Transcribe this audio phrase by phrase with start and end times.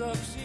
[0.00, 0.35] up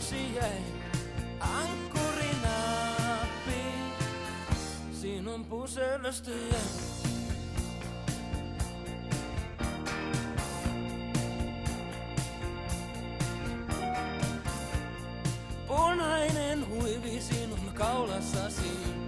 [0.00, 0.62] taksi jäi
[1.40, 2.30] ankkuri.
[4.92, 6.30] Sinun puselöstä
[15.66, 18.99] Punainen huivi sinun kaulassasi.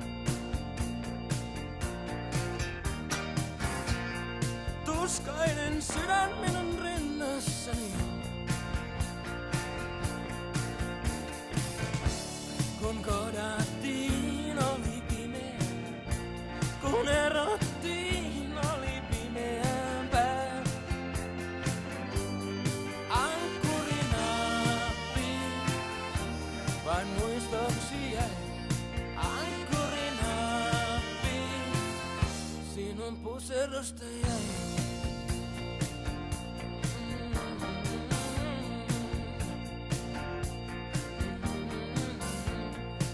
[34.23, 34.41] Jäi.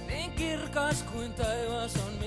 [0.07, 2.18] Niin kirkas kuin taivas on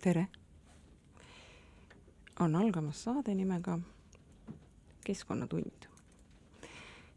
[0.00, 0.26] tere!
[2.40, 3.78] on algamas saade nimega
[5.04, 5.86] Keskkonnatund.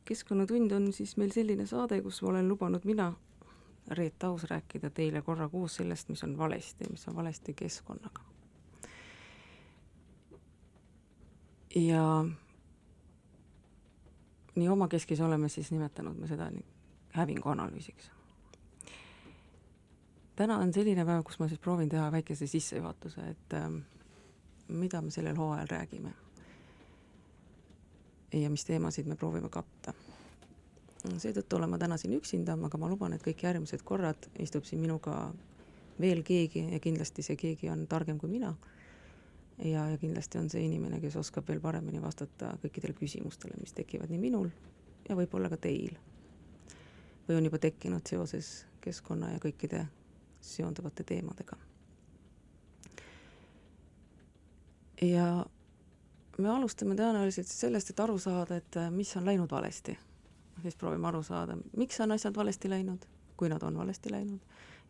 [0.05, 3.13] keskkonnatund on siis meil selline saade, kus olen lubanud mina,
[3.91, 8.21] Reet Aus, rääkida teile korra kuus sellest, mis on valesti, mis on valesti keskkonnaga.
[11.75, 12.25] ja
[14.55, 16.65] nii omakeskis oleme siis nimetanud me seda nii
[17.13, 18.11] hävingu analüüsiks
[20.39, 23.81] täna on selline päev, kus ma siis proovin teha väikese sissejuhatuse, et ähm,
[24.71, 26.13] mida me sellel hooajal räägime.
[28.33, 29.93] ja mis teemasid me proovime katta.
[31.17, 34.81] seetõttu olen ma täna siin üksinda, aga ma luban, et kõik järgmised korrad istub siin
[34.81, 35.33] minuga
[35.99, 38.55] veel keegi ja kindlasti see keegi on targem kui mina.
[39.57, 44.09] ja, ja kindlasti on see inimene, kes oskab veel paremini vastata kõikidele küsimustele, mis tekivad
[44.09, 44.49] nii minul
[45.09, 45.97] ja võib-olla ka teil.
[47.27, 49.87] või on juba tekkinud seoses keskkonna ja kõikide
[50.41, 51.57] seonduvate teemadega.
[55.01, 55.45] ja
[56.37, 59.97] me alustame tõenäoliselt sellest, et aru saada, et äh, mis on läinud valesti.
[60.61, 63.05] siis proovime aru saada, miks on asjad valesti läinud,
[63.37, 64.39] kui nad on valesti läinud,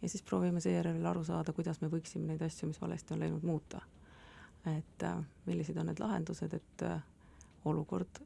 [0.02, 3.44] ja siis proovime seejärel aru saada, kuidas me võiksime neid asju, mis valesti on läinud,
[3.44, 3.82] muuta.
[4.66, 7.02] et äh, millised on need lahendused, et äh,
[7.66, 8.22] olukord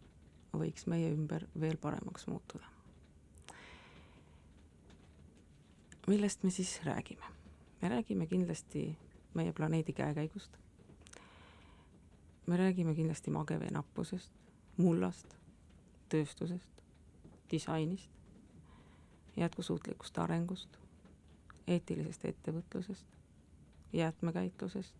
[0.53, 2.72] võiks meie ümber veel paremaks muutuda.
[6.07, 7.25] Millest me siis räägime?
[7.81, 8.97] me räägime kindlasti
[9.33, 10.51] meie planeedi käekäigust.
[12.45, 14.31] me räägime kindlasti magevee nappusest,
[14.77, 15.35] mullast,
[16.09, 16.83] tööstusest,
[17.51, 18.11] disainist,
[19.37, 20.77] jätkusuutlikust arengust,
[21.67, 23.07] eetilisest ettevõtlusest,
[23.93, 24.95] jäätmekäitlusest,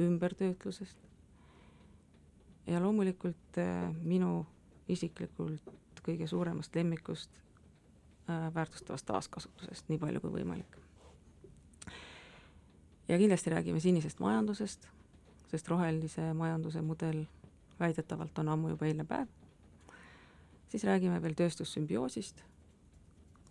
[0.00, 0.98] ümbertöötlusest
[2.66, 4.46] ja loomulikult äh, minu
[4.88, 5.74] isiklikult
[6.04, 7.30] kõige suuremast lemmikust
[8.54, 10.78] väärtustavast taaskasutusest, nii palju kui võimalik.
[13.08, 14.88] ja kindlasti räägime sinisest majandusest,
[15.50, 17.24] sest rohelise majanduse mudel
[17.80, 19.28] väidetavalt on ammu juba eilne päev.
[20.68, 22.42] siis räägime veel tööstussümbioosist,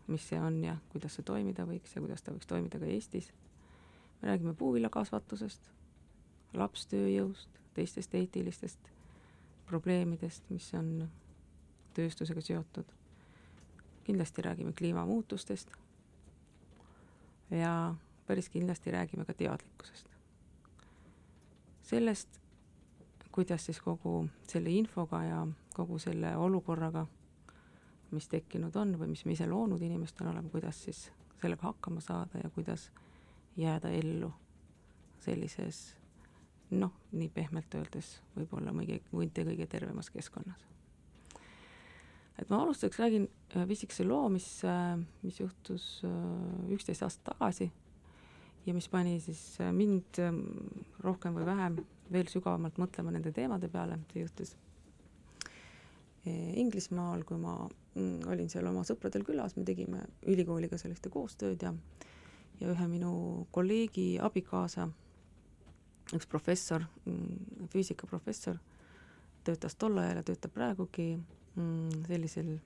[0.08, 3.34] mis see on ja kuidas see toimida võiks ja kuidas ta võiks toimida ka Eestis.
[4.22, 5.72] me räägime puuviljakasvatusest,
[6.54, 8.92] lapstööjõust, teistest eetilistest
[9.66, 11.10] probleemidest, mis on
[11.94, 12.97] tööstusega seotud.
[14.08, 15.72] Kindlasti räägime kliimamuutustest
[17.52, 17.96] ja
[18.28, 20.08] päris kindlasti räägime ka teadlikkusest.
[21.82, 22.40] sellest,
[23.32, 27.06] kuidas siis kogu selle infoga ja kogu selle olukorraga,
[28.12, 31.12] mis tekkinud on või mis me ise loonud inimestena oleme, kuidas siis
[31.42, 32.92] sellega hakkama saada ja kuidas
[33.58, 34.34] jääda ellu
[35.20, 35.96] sellises
[36.72, 40.66] noh, nii pehmelt öeldes võib-olla mõige, mitte kõige tervemas keskkonnas.
[42.38, 47.72] Et ma alustuseks räägin äh, pisikese loo, mis, äh, mis juhtus äh, üksteist aastat tagasi
[48.66, 49.42] ja mis pani siis
[49.72, 50.44] mind ähm,
[51.04, 51.80] rohkem või vähem
[52.12, 54.56] veel sügavamalt mõtlema nende teemade peale, see juhtus.
[56.28, 61.72] Inglismaal, kui ma mm, olin seal oma sõpradel külas, me tegime ülikooliga sellist koostööd ja
[62.60, 63.12] ja ühe minu
[63.54, 64.88] kolleegi abikaasa
[66.16, 68.60] üks professor, mm, füüsikaprofessor,
[69.44, 71.10] töötas tol ajal ja töötab praegugi
[72.08, 72.58] sellisel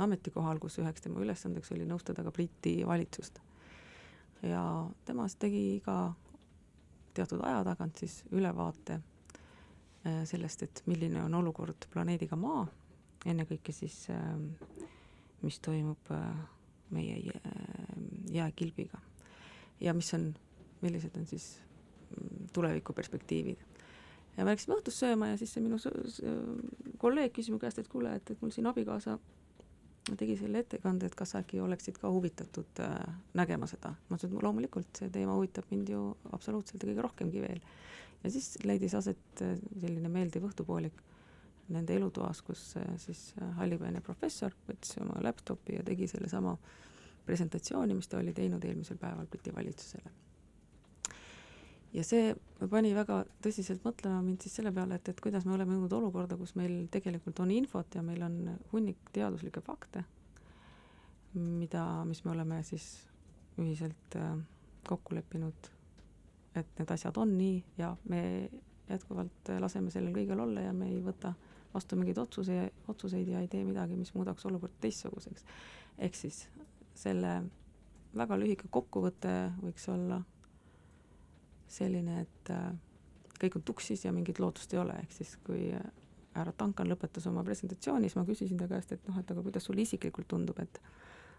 [0.00, 3.40] ametikohal, kus üheks tema ülesandeks oli nõustada ka Briti valitsust.
[4.42, 4.62] ja
[5.04, 6.14] tema siis tegi iga
[7.14, 12.66] teatud aja tagant siis ülevaate äh, sellest, et milline on olukord planeediga Maa,
[13.26, 14.52] ennekõike siis ähm,
[15.42, 16.28] mis toimub äh,
[16.90, 17.40] meie
[18.32, 19.00] jääkilbiga
[19.80, 20.30] ja mis on,
[20.80, 21.58] millised on siis
[22.52, 23.58] tulevikuperspektiivid.
[24.36, 25.78] ja me läksime õhtust sööma ja siis see minu
[26.98, 29.18] kolleeg küsis mu käest, et kuule, et, et mul siin abikaasa
[30.16, 32.94] tegi selle ettekande, et kas äkki oleksid ka huvitatud äh,
[33.36, 33.92] nägema seda.
[34.08, 36.02] ma ütlesin, et loomulikult, see teema huvitab mind ju
[36.32, 37.60] absoluutselt ja kõige rohkemgi veel.
[38.22, 41.02] ja siis leidis aset äh, selline meeldiv õhtupoolik
[41.74, 46.56] nende elutoas, kus äh, siis äh, hallipäine professor võttis oma laptopi ja tegi sellesama
[47.26, 50.27] presentatsiooni, mis ta oli teinud eelmisel päeval Briti valitsusele
[51.94, 52.34] ja see
[52.70, 56.36] pani väga tõsiselt mõtlema mind siis selle peale, et, et kuidas me oleme jõudnud olukorda,
[56.36, 58.38] kus meil tegelikult on infot ja meil on
[58.72, 60.04] hunnik teaduslikke fakte,
[61.34, 62.88] mida, mis me oleme siis
[63.58, 64.32] ühiselt äh,
[64.88, 65.70] kokku leppinud,
[66.58, 68.22] et need asjad on nii ja me
[68.88, 71.34] jätkuvalt laseme sellel kõigel olla ja me ei võta
[71.74, 75.44] vastu mingeid otsuse, otsuseid ja ei tee midagi, mis muudaks olukorda teistsuguseks.
[75.98, 76.46] ehk siis
[76.96, 77.42] selle
[78.16, 80.22] väga lühike kokkuvõte võiks olla
[81.68, 82.68] selline, et äh,
[83.40, 85.84] kõik on tuksis ja mingit lootust ei ole, ehk siis kui äh,
[86.34, 89.68] härra Duncan lõpetas oma presentatsiooni, siis ma küsisin ta käest, et noh, et aga kuidas
[89.68, 90.82] sulle isiklikult tundub, et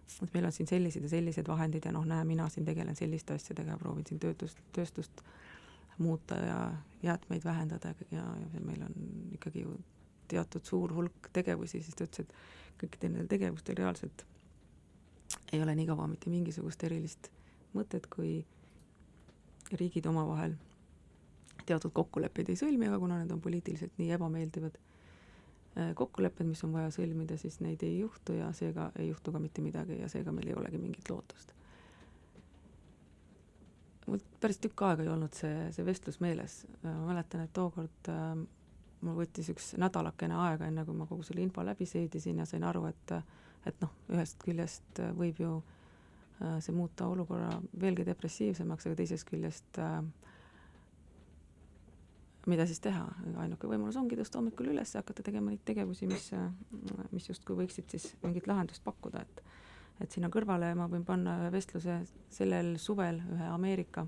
[0.09, 3.35] et meil on siin sellised ja sellised vahendid ja noh, näe, mina siin tegelen selliste
[3.37, 5.21] asjadega ja proovin siin töötust, tööstust
[6.01, 6.57] muuta ja
[7.03, 8.95] jäätmeid vähendada ja, ja meil on
[9.35, 9.75] ikkagi ju
[10.27, 14.25] teatud suur hulk tegevusi, siis ta ütles, et kõikidel nendel tegevustel reaalselt
[15.53, 17.29] ei ole nii kaua mitte mingisugust erilist
[17.77, 18.39] mõtet, kui
[19.77, 20.55] riigid omavahel
[21.69, 26.73] teatud kokkuleppeid ei sõlmi, aga kuna need on poliitiliselt nii ebameeldivad äh, kokkulepped, mis on
[26.73, 30.33] vaja sõlmida, siis neid ei juhtu ja seega ei juhtu ka mitte midagi ja seega
[30.35, 31.55] meil ei olegi mingit lootust.
[34.09, 38.31] mul päris tükk aega ei olnud see, see vestlus meeles, ma mäletan, et tookord äh,
[39.05, 42.65] mul võttis üks nädalakene aega, enne kui ma kogu selle info läbi seedisin ja sain
[42.65, 43.19] aru, et
[43.67, 45.78] et noh, ühest küljest võib ju äh, Äh,
[46.39, 49.99] see muuta olukorra veelgi depressiivsemaks, aga teisest küljest äh,
[52.47, 53.03] mida siis teha,
[53.43, 56.47] ainuke võimalus ongi tõsta hommikul üles ja hakata tegema neid tegevusi, mis, äh,
[57.11, 59.43] mis justkui võiksid siis mingit lahendust pakkuda, et
[59.99, 61.97] et sinna kõrvale ma võin panna ühe vestluse
[62.31, 64.05] sellel suvel ühe Ameerika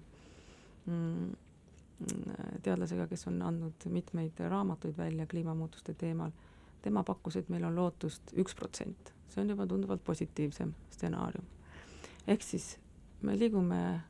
[0.85, 1.33] mm,
[2.63, 6.31] teadlasega, kes on andnud mitmeid raamatuid välja kliimamuutuste teemal.
[6.81, 11.45] tema pakkus, et meil on lootust üks protsent, see on juba tunduvalt positiivsem stsenaarium
[12.27, 12.77] ehk siis
[13.21, 14.01] me liigume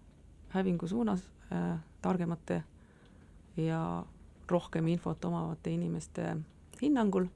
[0.53, 2.63] hävingu suunas äh, targemate
[3.58, 4.06] ja
[4.48, 6.38] rohkem infot omavate inimeste
[6.82, 7.27] hinnangul.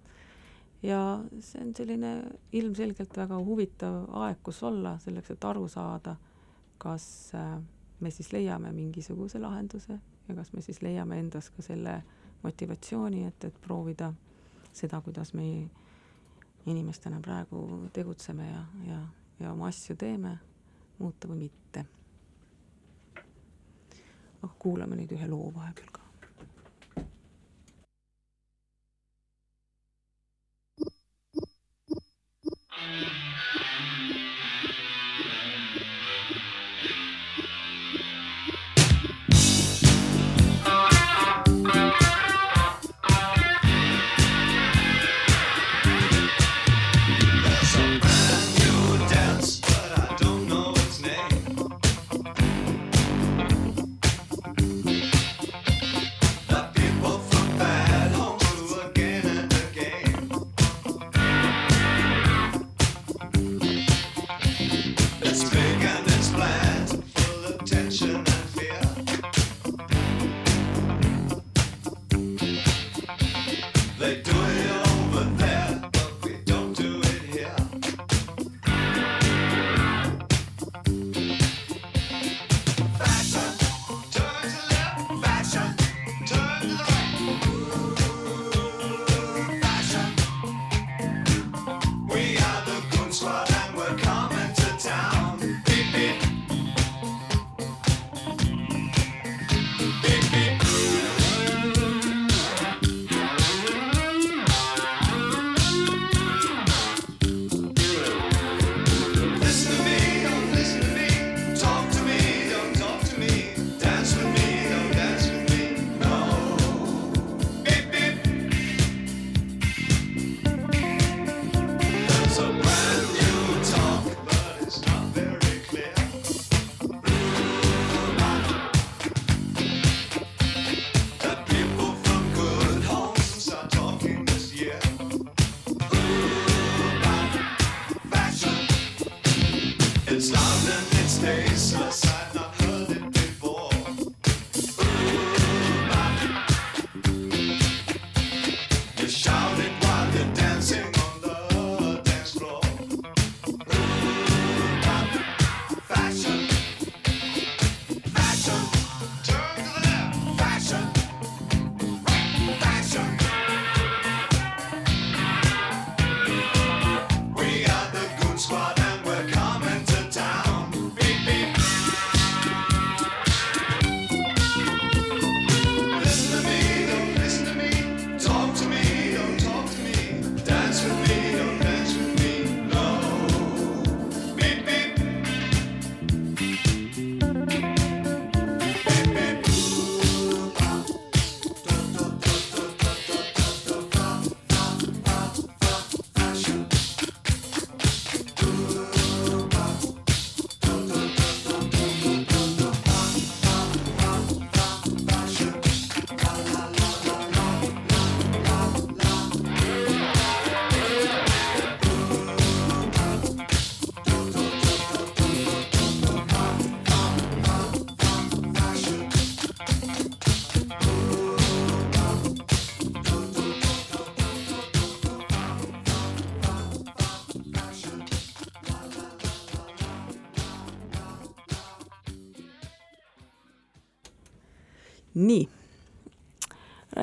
[0.84, 2.12] Ja see on selline
[2.54, 6.16] ilmselgelt väga huvitav aeg, kus olla, selleks et aru saada,
[6.78, 7.56] kas äh,
[8.00, 12.02] me siis leiame mingisuguse lahenduse ja kas me siis leiame endas ka selle
[12.44, 14.12] motivatsiooni, et, et proovida
[14.76, 15.48] seda, kuidas me
[16.66, 19.00] inimestena praegu tegutseme ja, ja,
[19.40, 20.38] ja oma asju teeme
[21.00, 21.86] muuta või mitte.
[24.46, 26.05] aga kuulame nüüd ühe loo vahepeal ka.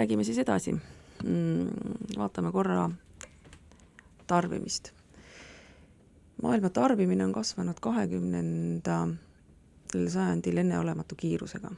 [0.02, 1.68] Räägime siis edasi mm,.
[2.18, 2.90] vaatame korra
[4.26, 4.90] tarbimist.
[6.42, 9.12] maailma tarbimine on kasvanud kahekümnendal
[10.08, 11.70] sajandil enneolematu kiirusega.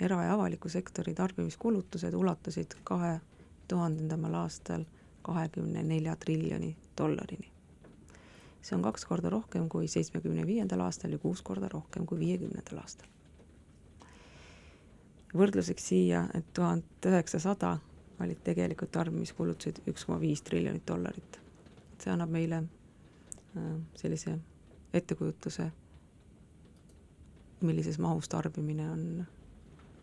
[0.00, 3.20] era- ja avaliku sektori tarbimiskulutused ulatusid kahe
[3.68, 4.84] tuhandendamal aastal
[5.22, 7.52] kahekümne nelja triljoni dollarini.
[8.62, 12.78] see on kaks korda rohkem kui seitsmekümne viiendal aastal ja kuus korda rohkem kui viiekümnendal
[12.84, 13.11] aastal
[15.36, 17.78] võrdluseks siia, et tuhat üheksasada
[18.20, 21.38] olid tegelikult tarbimiskulutused üks koma viis triljonit dollarit.
[22.02, 24.38] see annab meile äh, sellise
[24.92, 25.70] ettekujutuse,
[27.60, 29.26] millises mahus tarbimine on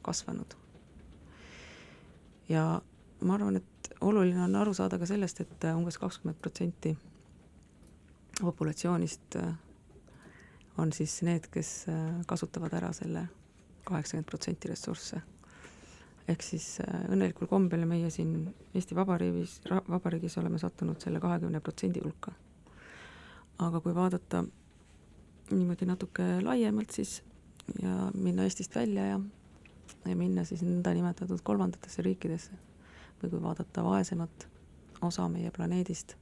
[0.01, 0.55] kasvanud.
[2.49, 2.81] ja
[3.21, 6.97] ma arvan, et oluline on aru saada ka sellest, et umbes kakskümmend protsenti
[8.41, 9.53] populatsioonist äh,
[10.77, 13.27] on siis need, kes äh, kasutavad ära selle
[13.83, 15.21] kaheksakümmend protsenti ressursse.
[16.29, 22.03] ehk siis äh, õnnelikul kombel meie siin Eesti Vabariigis, Vabariigis oleme sattunud selle kahekümne protsendi
[22.03, 22.31] hulka.
[23.59, 24.43] aga kui vaadata
[25.51, 27.21] niimoodi natuke laiemalt, siis
[27.81, 29.19] ja minna Eestist välja ja,
[30.05, 32.57] ja minna siis nõndanimetatud kolmandatesse riikidesse
[33.21, 34.47] või kui vaadata vaesemat
[35.01, 36.15] osa meie planeedist,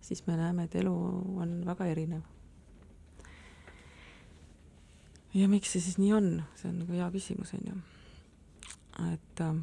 [0.00, 0.94] siis me näeme, et elu
[1.42, 2.31] on väga erinev
[5.34, 7.80] ja miks see siis nii on, see on nagu hea küsimus, on ju.
[9.12, 9.56] et äh,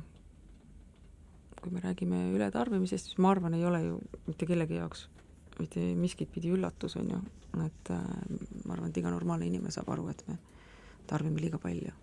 [1.59, 5.07] kui me räägime ületarbimisest, siis ma arvan, ei ole ju mitte kellegi jaoks
[5.59, 7.21] mitte miskit pidi üllatus, on ju,
[7.65, 8.03] et äh,
[8.65, 10.37] ma arvan, et iga normaalne inimene saab aru, et me
[11.09, 11.95] tarbime liiga palju.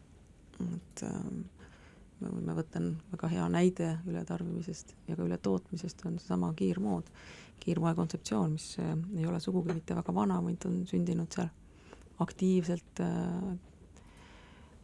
[0.57, 1.21] et äh,
[2.21, 2.81] me võime võtta
[3.13, 7.11] väga hea näide ületarbimisest ja ka ületootmisest on seesama kiirmood,
[7.61, 11.53] kiirmoe kontseptsioon, mis äh, ei ole sugugi mitte väga vana, vaid on sündinud seal
[12.19, 13.57] aktiivselt äh,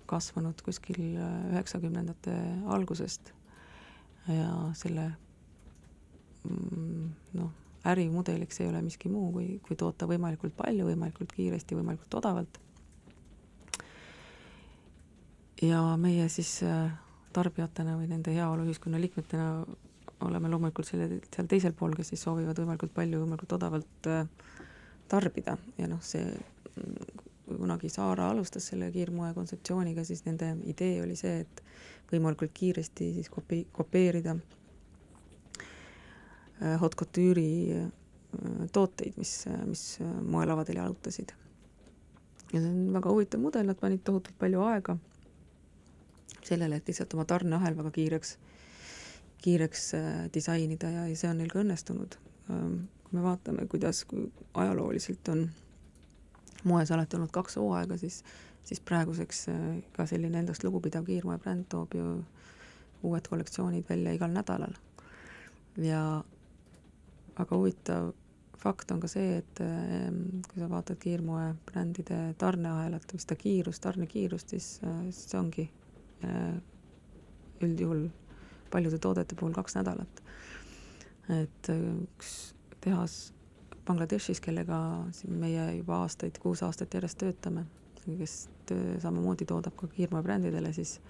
[0.07, 2.35] kasvanud kuskil äh, üheksakümnendate
[2.75, 3.33] algusest
[4.29, 5.09] ja selle
[6.45, 7.07] mm,
[7.39, 7.53] noh,
[7.89, 12.61] ärimudeliks ei ole miski muu, kui, kui toota võimalikult palju, võimalikult kiiresti, võimalikult odavalt.
[15.63, 16.93] ja meie siis äh,
[17.33, 19.49] tarbijatena või nende heaoluühiskonna liikmetena
[20.23, 24.09] oleme loomulikult selle, seal teisel pool, kes siis soovivad võimalikult palju, võimalikult odavalt
[25.11, 26.29] tarbida ja noh, see
[27.53, 31.63] kui kunagi Saara alustas selle kiirmoe kontseptsiooniga, siis nende idee oli see, et
[32.13, 34.37] võimalikult kiiresti siis kopi-, kopeerida
[36.63, 37.89] äh, haute couture'i äh,
[38.73, 39.35] tooteid, mis,
[39.69, 39.85] mis
[40.25, 41.35] moelavadel jalutasid.
[42.53, 44.97] ja see on väga huvitav mudel, nad panid tohutult palju aega
[46.43, 48.37] sellele, et lihtsalt oma tarneahel väga kiireks,
[49.45, 52.17] kiireks äh, disainida ja, ja see on neil ka õnnestunud.
[52.49, 54.25] Kui me vaatame, kuidas, kui
[54.59, 55.47] ajalooliselt on
[56.65, 58.23] moes alati olnud kaks hooaega, siis,
[58.65, 59.67] siis praeguseks äh,
[59.97, 62.09] ka selline endast lugupidav kiirmoebränd toob ju
[63.03, 64.75] uued kollektsioonid välja igal nädalal.
[65.77, 66.23] ja
[67.39, 68.13] väga huvitav
[68.63, 74.55] fakt on ka see, et ähm, kui sa vaatad kiirmoebrändide tarneahelat või seda kiirust, tarnekiirust,
[74.55, 75.67] siis, äh, see ongi
[76.25, 76.59] äh,
[77.63, 78.07] üldjuhul
[78.71, 80.23] paljude toodete puhul kaks nädalat.
[81.33, 82.31] et üks
[82.83, 83.33] tehas
[83.87, 84.79] Bangladeshis, kellega
[85.11, 87.65] siin meie juba aastaid, kuus aastat järjest töötame,
[88.05, 88.35] kes
[88.67, 91.01] töö samamoodi toodab ka kiirmoebrändidele, siis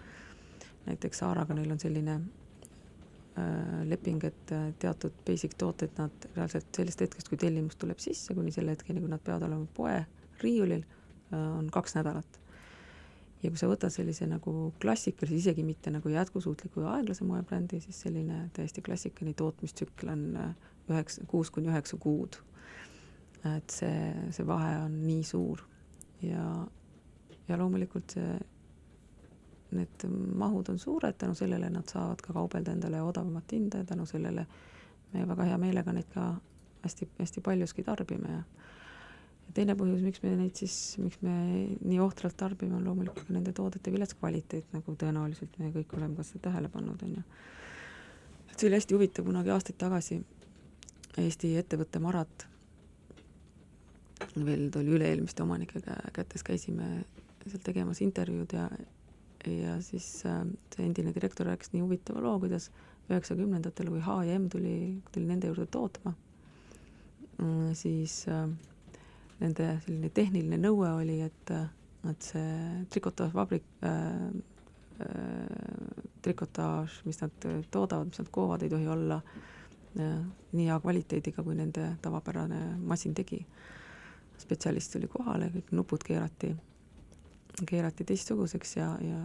[0.87, 7.05] näiteks Saaraga neil on selline äh, leping, et äh, teatud basic tooted nad reaalselt sellest
[7.05, 9.99] hetkest, kui tellimus tuleb sisse, kuni selle hetkeni, kui nad peavad olema poe
[10.41, 12.39] riiulil äh,, on kaks nädalat.
[13.43, 18.01] ja kui sa võtad sellise nagu klassikalise, isegi mitte nagu jätkusuutliku ja aeglase moebrändi, siis
[18.07, 20.57] selline täiesti klassikaline tootmistsükkel on äh,
[20.89, 22.41] üheksa, kuus kuni üheksa kuud
[23.45, 25.63] et see, see vahe on nii suur
[26.23, 26.47] ja,
[27.49, 28.39] ja loomulikult see,
[29.73, 30.07] need
[30.39, 34.47] mahud on suured, tänu sellele nad saavad ka kaubelda endale odavamat hinda ja tänu sellele
[35.13, 36.29] me väga hea meelega neid ka
[36.85, 38.43] hästi-hästi paljuski tarbime ja
[39.43, 41.33] ja teine põhjus, miks me neid siis, miks me
[41.81, 46.17] nii ohtralt tarbime, on loomulikult ka nende toodete vilets kvaliteet, nagu tõenäoliselt me kõik oleme
[46.19, 47.25] ka seda tähele pannud, on ju.
[48.51, 50.23] et see oli hästi huvitav, kunagi aastaid tagasi
[51.19, 52.47] Eesti ettevõtte Marat
[54.37, 55.83] veel tuli üle-eelmiste omanike
[56.17, 57.05] kätes, käisime
[57.45, 58.69] seal tegemas intervjuud ja
[59.51, 62.69] ja siis äh, see endine direktor rääkis nii huvitava loo, kuidas
[63.11, 64.77] üheksakümnendatel, kui H ja M tuli,
[65.13, 66.15] tuli nende juurde tootma,
[67.39, 68.47] mm, siis äh,
[69.43, 71.55] nende selline tehniline nõue oli, et,
[72.11, 74.29] et see trikotaažvabrik äh,,
[75.03, 80.19] äh, trikotaaž, mis nad toodavad, mis nad koovad, ei tohi olla äh,
[80.53, 83.43] nii hea kvaliteediga, kui nende tavapärane masin tegi
[84.39, 86.55] spetsialist tuli kohale, kõik nupud keerati,
[87.69, 89.21] keerati teistsuguseks ja, ja,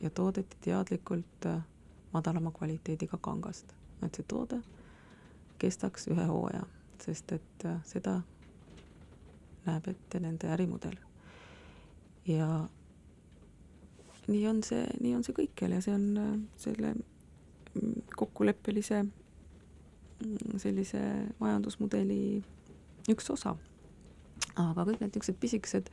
[0.00, 1.60] ja toodeti teadlikult äh,
[2.12, 4.62] madalama kvaliteediga kangast, et see toode
[5.58, 6.64] kestaks ühe hooaja,
[7.02, 8.20] sest et äh, seda
[9.66, 10.96] näeb ette nende ärimudel.
[12.26, 12.66] ja
[14.26, 20.58] nii on see, nii on see kõikjal ja see on äh, selle mm, kokkuleppelise mm,
[20.62, 21.02] sellise
[21.40, 22.20] majandusmudeli
[23.12, 23.56] üks osa.
[24.56, 25.90] Aga kõik need niisugused pisikesed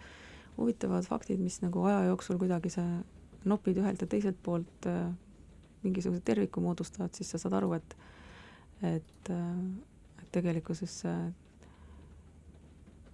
[0.58, 2.84] huvitavad faktid, mis nagu aja jooksul kuidagi sa
[3.50, 5.08] nopid ühelt ja teiselt poolt äh,
[5.84, 7.96] mingisuguse terviku moodustavad, siis sa saad aru, et
[8.84, 11.26] et, äh, et tegelikkuses äh,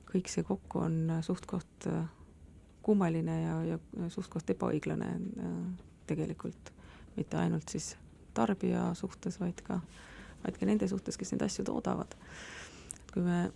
[0.10, 1.88] kõik see kokku on suht-koht
[2.82, 5.10] kummaline ja, ja suht-koht ebaõiglane
[6.10, 6.72] tegelikult,
[7.14, 7.92] mitte ainult siis
[8.34, 9.78] tarbija suhtes, vaid ka,
[10.42, 12.16] vaid ka nende suhtes, kes neid asju toodavad.
[13.14, 13.52] kui me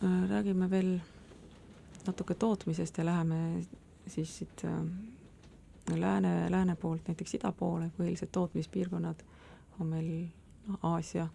[0.00, 0.94] räägime veel
[2.06, 3.64] natuke tootmisest ja läheme
[4.06, 4.64] siis siit
[5.96, 9.22] lääne, lääne poolt näiteks ida poole, põhilised tootmispiirkonnad
[9.80, 10.10] on meil
[10.66, 11.28] noh, Aasia,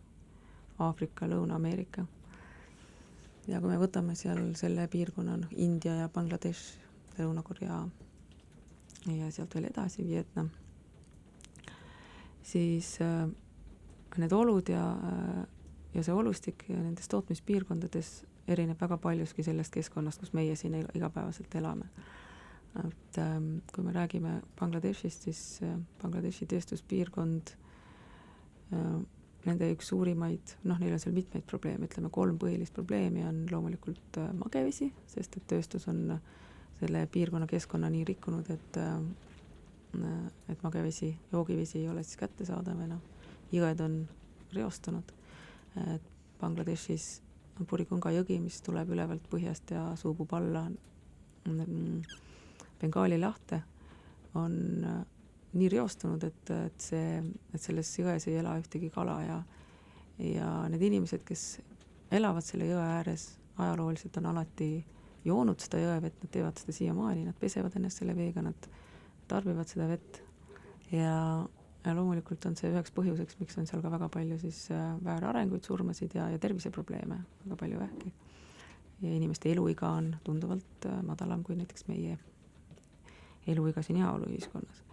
[0.79, 2.05] Aafrika, Lõuna-Ameerika.
[3.47, 6.77] ja kui me võtame seal selle piirkonna, noh, India ja Bangladesh,
[7.17, 7.79] Lõuna-Korea
[9.15, 10.49] ja sealt veel edasi, Vietnam,
[12.43, 13.27] siis äh,
[14.17, 15.43] need olud ja äh,,
[15.95, 21.89] ja see olustik nendes tootmispiirkondades erineb väga paljuski sellest keskkonnast, kus meie siin igapäevaselt elame.
[22.75, 27.53] et ähm, kui me räägime Bangladeshist, siis äh, Bangladeshi tööstuspiirkond
[28.75, 28.97] äh,
[29.45, 34.19] nende üks suurimaid, noh, neil on seal mitmeid probleeme, ütleme kolm põhilist probleemi on loomulikult
[34.19, 36.19] äh, magevesi, sest et tööstus on
[36.81, 38.81] selle piirkonna keskkonna nii rikkunud, et
[40.51, 42.99] et magevesi, joogivesi ei ole siis kättesaadav enam,
[43.55, 43.93] jõed on
[44.51, 45.13] reostunud,
[46.41, 47.21] Bangladeshis
[47.59, 50.67] on Purikunga jõgi, mis tuleb ülevalt põhjast ja suubub alla.
[51.47, 52.01] Mm,
[52.81, 53.61] Bengaali lahte,
[54.35, 54.55] on
[55.55, 57.21] nii reostunud, et, et see,
[57.53, 59.37] et selles jões ei ela ühtegi kala ja
[60.19, 61.43] ja need inimesed, kes
[62.15, 64.69] elavad selle jõe ääres, ajalooliselt on alati
[65.25, 68.69] joonud seda jõevett, nad teevad seda siiamaani, nad pesevad ennast selle veega, nad
[69.27, 70.21] tarbivad seda vett.
[70.93, 71.15] Ja
[71.93, 76.15] loomulikult on see üheks põhjuseks, miks on seal ka väga palju siis äh, väärarenguid, surmasid
[76.17, 78.13] ja, ja terviseprobleeme, väga palju vähki.
[79.01, 82.17] ja inimeste eluiga on tunduvalt äh, madalam kui näiteks meie
[83.47, 84.85] eluiga siin heaoluühiskonnas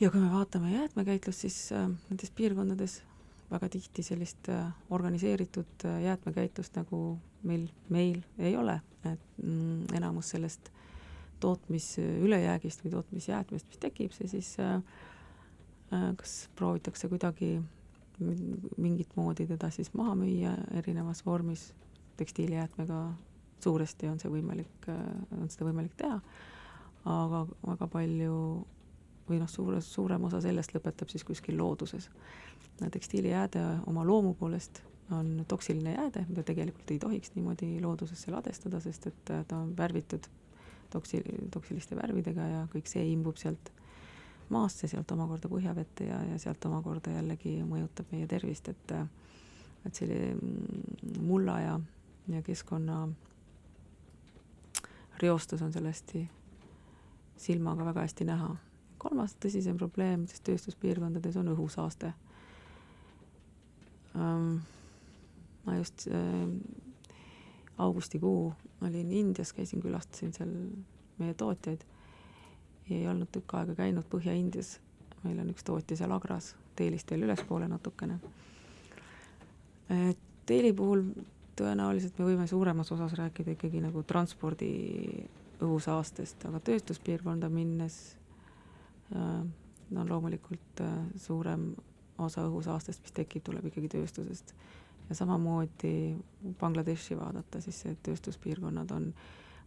[0.00, 3.02] ja kui me vaatame jäätmekäitlust, siis äh, nendes piirkondades
[3.50, 10.32] väga tihti sellist äh, organiseeritud äh, jäätmekäitlust nagu meil, meil ei ole, et mm, enamus
[10.34, 10.72] sellest
[11.42, 14.82] tootmisülejäägist või tootmisjäätmest, mis tekib, see siis äh, äh,
[16.16, 17.56] kas proovitakse kuidagi
[18.76, 21.72] mingit moodi teda siis maha müüa erinevas vormis,
[22.16, 23.00] tekstiilijäätmega
[23.62, 24.88] suuresti on see võimalik,
[25.38, 26.18] on seda võimalik teha,
[27.08, 28.36] aga väga palju
[29.28, 32.10] või noh, suure, suurem osa sellest lõpetab siis kuskil looduses.
[32.90, 39.06] tekstiilijääde oma loomu poolest on toksiline jääde, mida tegelikult ei tohiks niimoodi loodusesse ladestada, sest
[39.06, 40.26] et ta on värvitud
[40.90, 43.72] toksi-, toksiliste värvidega ja kõik see imbub sealt
[44.52, 48.96] maasse, sealt omakorda põhjavette ja, ja sealt omakorda jällegi mõjutab meie tervist, et
[49.82, 50.36] et selle
[51.26, 51.72] mulla ja,
[52.30, 53.08] ja keskkonna
[55.22, 56.22] reostus on seal hästi
[57.42, 58.52] silmaga väga hästi näha
[59.02, 62.12] kolmas tõsisem probleem siis tööstuspiirkondades on õhusaaste
[64.14, 64.60] ähm,.
[65.66, 66.46] ma just äh,
[67.78, 70.50] augustikuu olin Indias, käisin, külastasin seal
[71.18, 71.84] meie tootjaid.
[72.90, 74.78] Ei olnud tükk aega käinud Põhja-Indias,
[75.22, 78.18] meil on üks tootja seal Agras, Teelist veel ülespoole natukene.
[80.46, 81.04] Teeli puhul
[81.56, 84.72] tõenäoliselt me võime suuremas osas rääkida ikkagi nagu transpordi
[85.62, 88.00] õhusaastest, aga tööstuspiirkonda minnes
[89.16, 89.44] Äh,
[89.90, 91.72] no loomulikult äh, suurem
[92.18, 94.54] osa õhusaastest, mis tekib, tuleb ikkagi tööstusest.
[95.08, 96.16] ja samamoodi
[96.60, 99.08] Bangladeshi vaadata, siis see tööstuspiirkonnad on,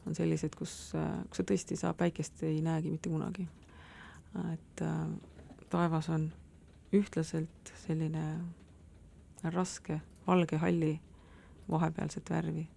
[0.06, 3.48] on sellised, kus, äh, kus sa tõesti, sa päikest ei näegi mitte kunagi.
[4.52, 4.82] et
[5.72, 6.26] taevas on
[6.92, 8.24] ühtlaselt selline
[9.44, 11.00] raske valge-halli
[11.72, 12.68] vahepealset värvi.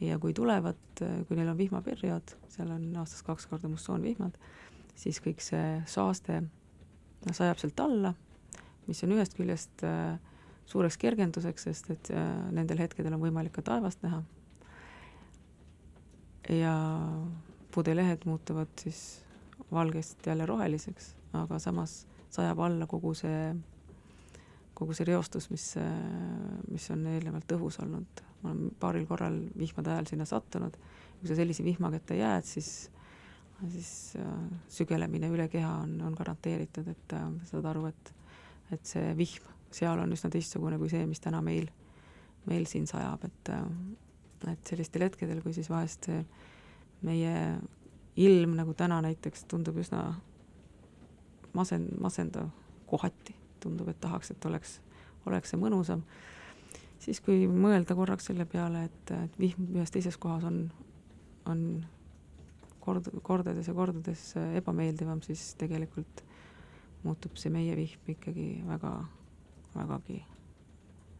[0.00, 0.78] ja kui tulevad,
[1.26, 4.38] kui neil on vihmaperiood, seal on aastas kaks korda mussoonvihmad,
[4.94, 6.42] siis kõik see saaste
[7.32, 8.14] sajab sealt alla,
[8.86, 10.18] mis on ühest küljest äh,
[10.68, 14.22] suureks kergenduseks, sest et äh, nendel hetkedel on võimalik ka taevast näha.
[16.48, 16.74] Ja
[17.74, 19.24] pudelehed muutuvad siis
[19.72, 23.54] valgest jälle roheliseks, aga samas sajab alla kogu see,
[24.74, 25.74] kogu see reostus, mis,
[26.70, 28.24] mis on eelnevalt õhus olnud.
[28.42, 30.76] ma olen paaril korral vihmade ajal sinna sattunud,
[31.18, 32.90] kui sa sellise vihma kätte jääd, siis
[33.66, 34.34] siis äh,
[34.70, 38.12] sügelemine üle keha on, on garanteeritud, et äh, saad aru, et,
[38.74, 41.68] et see vihm seal on üsna teistsugune kui see, mis täna meil,
[42.48, 43.64] meil siin sajab, et, äh,
[44.46, 46.10] et sellistel hetkedel, kui siis vahest
[47.02, 47.34] meie
[48.18, 50.02] ilm nagu täna näiteks tundub üsna
[51.54, 52.50] masen-, masendav
[52.86, 54.78] kohati, tundub, et tahaks, et oleks,
[55.26, 56.02] oleks see mõnusam,
[57.02, 60.64] siis kui mõelda korraks selle peale, et, et vihm ühes teises kohas on,
[61.46, 61.62] on
[62.82, 64.24] kord, kordades ja kordades
[64.60, 66.24] ebameeldivam, siis tegelikult
[67.04, 68.92] muutub see meie vihm ikkagi väga,
[69.76, 70.22] vägagi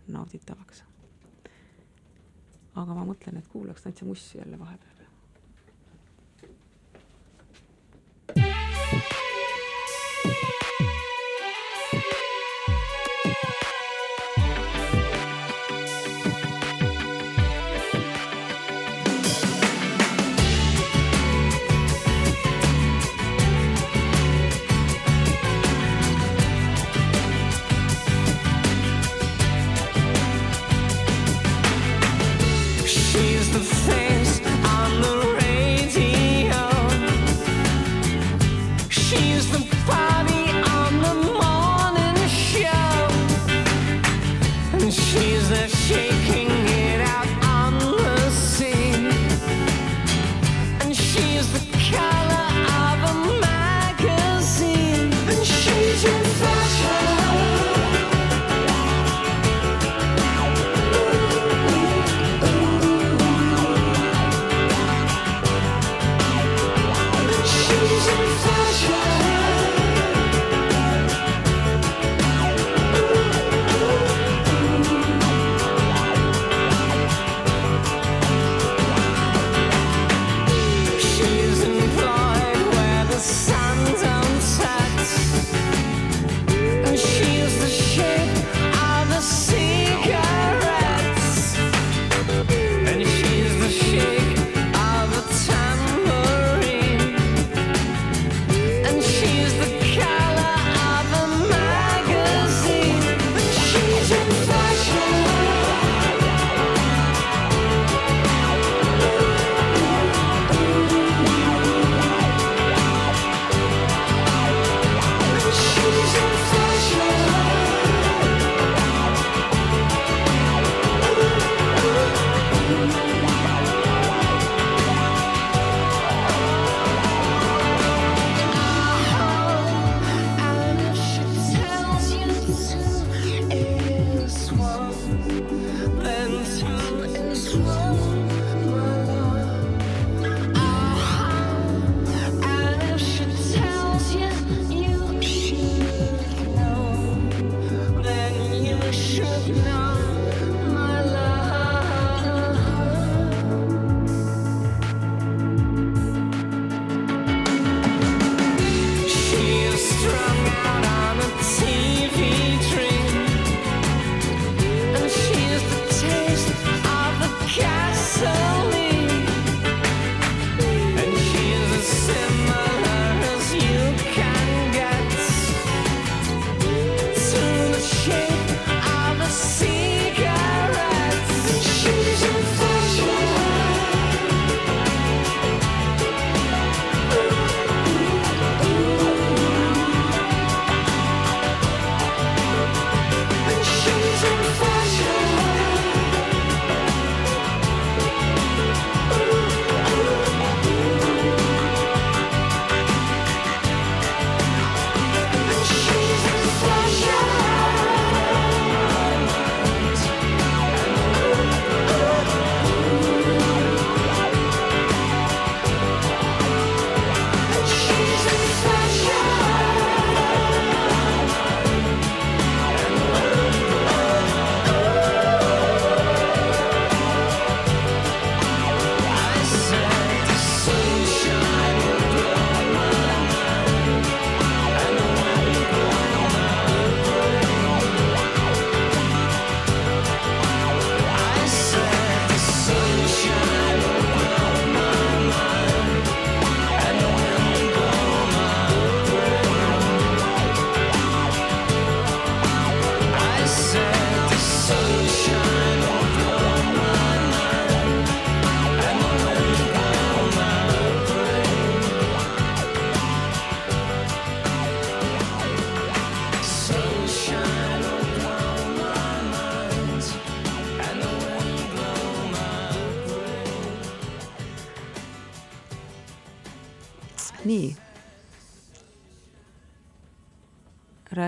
[0.09, 0.88] nauditavaks.
[2.74, 4.98] Aga ma mõtlen, et kuulaks täitsa mussi jälle vahepeal.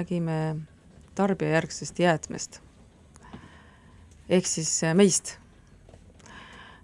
[0.00, 0.56] Räägime
[1.14, 2.60] tarbijajärgsest jäätmest.
[4.28, 5.38] ehk siis äh, meist.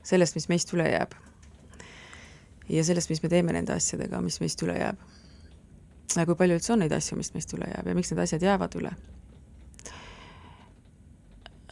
[0.02, 1.14] sellest, mis meist üle jääb.
[2.68, 4.98] ja sellest, mis me teeme nende asjadega, mis meist üle jääb.
[6.26, 8.76] kui palju üldse on neid asju, mis meist üle jääb ja miks need asjad jäävad
[8.80, 8.92] üle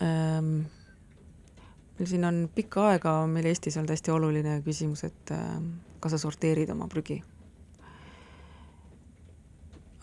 [0.01, 0.65] ähm,
[1.99, 5.61] meil siin on pikka aega, meil Eestis olnud hästi oluline küsimus, et äh,
[6.01, 7.23] kas sa sorteerid oma prügi.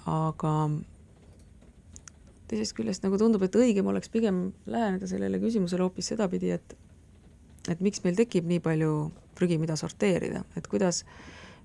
[0.06, 0.51] aga
[2.51, 6.75] teisest küljest nagu tundub, et õigem oleks pigem läheneda sellele küsimusele hoopis sedapidi, et
[7.69, 8.91] et miks meil tekib nii palju
[9.37, 11.03] prügi, mida sorteerida, et kuidas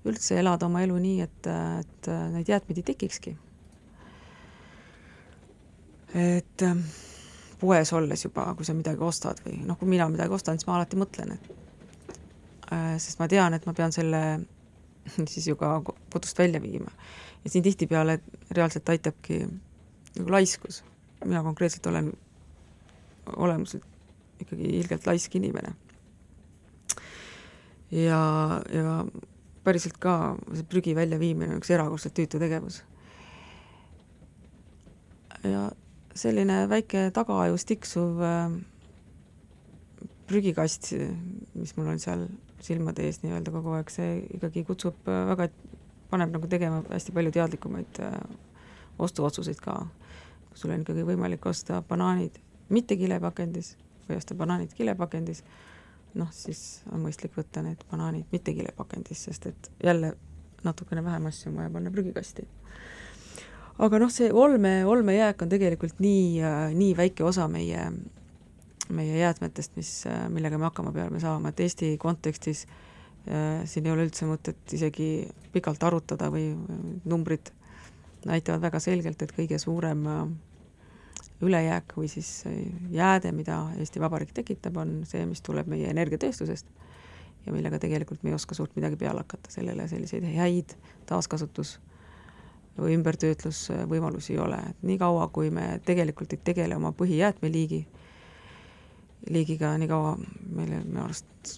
[0.07, 1.49] üldse elada oma elu nii, et,
[1.81, 3.35] et neid jäätmeid ei tekikski.
[6.17, 6.77] et äh,
[7.59, 10.77] poes olles juba, kui sa midagi ostad või noh, kui mina midagi ostan, siis ma
[10.77, 12.13] alati mõtlen, et
[12.71, 14.21] äh, sest ma tean, et ma pean selle
[15.33, 15.81] siis ju ka
[16.13, 16.91] kodust välja viima.
[17.43, 18.19] ja siin tihtipeale
[18.51, 19.45] reaalselt aitabki
[20.21, 20.83] nagu laiskus.
[21.25, 22.11] mina konkreetselt olen
[23.35, 23.83] olemuselt
[24.41, 25.73] ikkagi ilgelt laisk inimene.
[27.91, 28.21] ja,
[28.73, 29.05] ja
[29.63, 32.83] päriselt ka see prügi väljaviimine on üks erakordselt tüütu tegevus.
[35.43, 35.69] ja
[36.17, 38.57] selline väike tagaajus tiksuv äh,
[40.27, 40.91] prügikast,
[41.55, 42.27] mis mul on seal
[42.63, 45.47] silmade ees nii-öelda kogu aeg, see ikkagi kutsub väga,
[46.11, 48.17] paneb nagu tegema hästi palju teadlikumaid äh,
[48.99, 49.79] ostuotsuseid ka.
[50.57, 52.39] Sul on ikkagi võimalik osta banaanid
[52.73, 53.75] mitte kilepakendis
[54.07, 55.43] või osta banaanid kilepakendis,
[56.17, 60.13] noh, siis on mõistlik võtta need banaanid mitte kilepakendis, sest et jälle
[60.65, 62.47] natukene vähem asju on vaja panna prügikasti.
[63.83, 66.41] Aga noh, see olme, olmejääk on tegelikult nii,
[66.73, 67.83] nii väike osa meie,
[68.89, 69.91] meie jäätmetest, mis,
[70.33, 75.27] millega me hakkama peame saama, et Eesti kontekstis äh, siin ei ole üldse mõtet isegi
[75.53, 76.49] pikalt arutada või
[77.05, 77.53] numbrid
[78.25, 80.25] näitavad väga selgelt, et kõige suurem äh,
[81.41, 82.43] ülejääk või siis
[82.91, 86.69] jääde, mida Eesti Vabariik tekitab, on see, mis tuleb meie energiatööstusest
[87.45, 90.73] ja millega tegelikult me ei oska suurt midagi peale hakata, sellele selliseid häid
[91.05, 91.77] taaskasutus
[92.77, 97.85] või ümbertöötlusvõimalusi ei ole, et niikaua, kui me tegelikult ei tegele oma põhijäätmeliigi,
[99.29, 100.17] liigiga, nii kaua
[100.53, 101.57] meile minu arust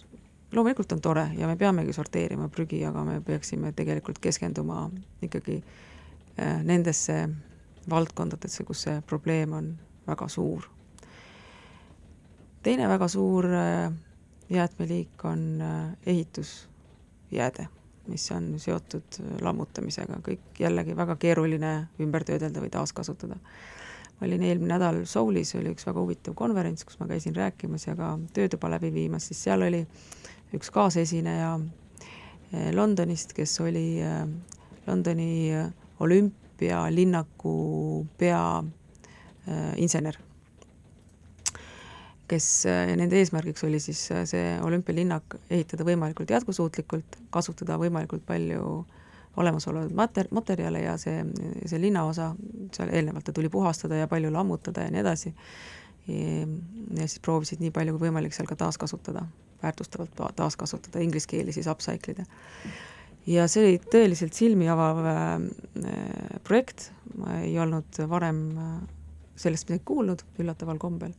[0.52, 4.88] loomulikult on tore ja me peamegi sorteerima prügi, aga me peaksime tegelikult keskenduma
[5.22, 7.28] ikkagi äh, nendesse
[7.90, 9.72] valdkondadesse, kus see probleem on
[10.06, 10.68] väga suur.
[12.62, 13.92] teine väga suur äh,
[14.50, 17.68] jäätmeliik on äh, ehitusjääde
[18.10, 23.36] mis on seotud lammutamisega, kõik jällegi väga keeruline ümber töödelda või taaskasutada.
[24.20, 27.96] ma olin eelmine nädal Soulis, oli üks väga huvitav konverents, kus ma käisin rääkimas ja
[27.96, 29.86] ka töötuba läbi viimas, siis seal oli
[30.54, 31.58] üks kaasesineja
[32.74, 34.26] Londonist, kes oli eh,
[36.60, 40.16] Londoni olümpialinnaku peainsener
[42.28, 48.86] kes, äh, nende eesmärgiks oli siis äh, see olümpialinnak ehitada võimalikult jätkusuutlikult, kasutada võimalikult palju
[49.40, 51.24] olemasolevaid mater-, materjale ja see,
[51.66, 52.34] see linnaosa,
[52.76, 55.34] seal eelnevalt ta tuli puhastada ja palju lammutada ja nii edasi,
[56.06, 59.24] ja siis proovisid nii palju kui võimalik seal ka taaskasutada,
[59.62, 62.24] väärtustavalt taaskasutada, inglise keeli siis upcycle ida.
[63.26, 68.72] Ja see oli tõeliselt silmi avav äh, projekt, ma ei olnud varem äh,
[69.40, 71.14] sellest midagi kuulnud, üllataval kombel.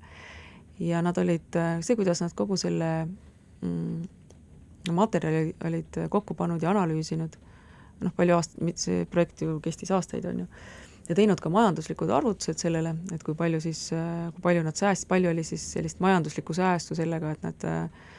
[0.82, 1.54] Ja nad olid,
[1.86, 2.90] see, kuidas nad kogu selle
[3.62, 4.02] mm,
[4.90, 7.36] materjali olid kokku pannud ja analüüsinud,
[8.02, 10.48] noh, palju aast-, see projekt ju kestis aastaid, on ju,
[11.10, 15.32] ja teinud ka majanduslikud arvutused sellele, et kui palju siis, kui palju nad sääst-, palju
[15.34, 18.10] oli siis sellist majanduslikku säästu sellega, et nad äh,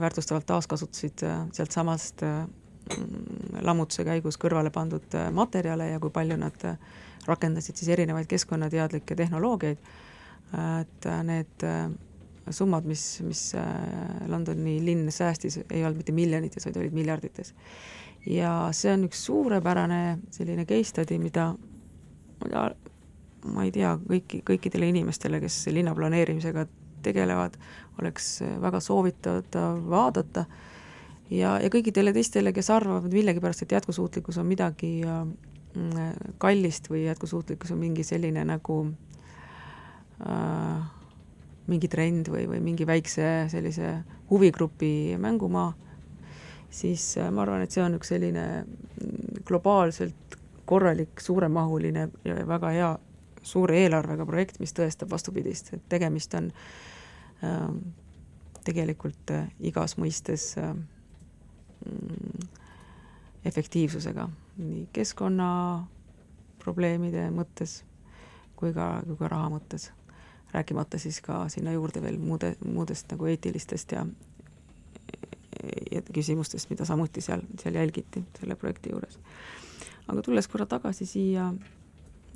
[0.00, 2.42] väärtustavalt taaskasutasid äh, sealtsamast äh,
[3.62, 6.76] lammutuse käigus kõrvale pandud äh, materjale ja kui palju nad äh,
[7.28, 9.80] rakendasid siis erinevaid keskkonnateadlikke tehnoloogiaid
[10.82, 11.90] et äh, need äh,
[12.50, 13.42] summad, mis, mis
[14.26, 17.54] Londoni linn säästis, ei olnud mitte miljonites, vaid olid miljardites.
[18.26, 21.50] ja see on üks suurepärane selline case study, mida
[23.44, 26.64] ma ei tea, kõiki, kõikidele inimestele, kes linna planeerimisega
[27.04, 27.54] tegelevad,
[28.00, 30.46] oleks väga soovitatav vaadata
[31.30, 35.00] ja, ja kõikidele teistele, kes arvavad millegipärast, et jätkusuutlikkus on midagi
[36.38, 38.78] kallist või jätkusuutlikkus on mingi selline nagu
[40.26, 40.86] äh,
[41.68, 43.98] mingi trend või, või mingi väikse sellise
[44.30, 45.72] huvigrupi mängumaa,
[46.70, 48.46] siis äh, ma arvan, et see on üks selline
[49.48, 50.38] globaalselt
[50.68, 52.90] korralik, suuremahuline ja väga hea
[53.42, 56.50] suure eelarvega projekt, mis tõestab vastupidist, et tegemist on
[57.44, 57.68] äh,
[58.66, 60.74] tegelikult äh, igas mõistes äh,
[63.48, 67.82] efektiivsusega nii keskkonnaprobleemide mõttes
[68.58, 69.84] kui ka, kui ka raha mõttes.
[70.52, 74.06] rääkimata siis ka sinna juurde veel muude, muudest nagu eetilistest ja
[75.92, 79.18] ja küsimustest, mida samuti seal, seal jälgiti selle projekti juures.
[80.08, 81.52] aga tulles korra tagasi siia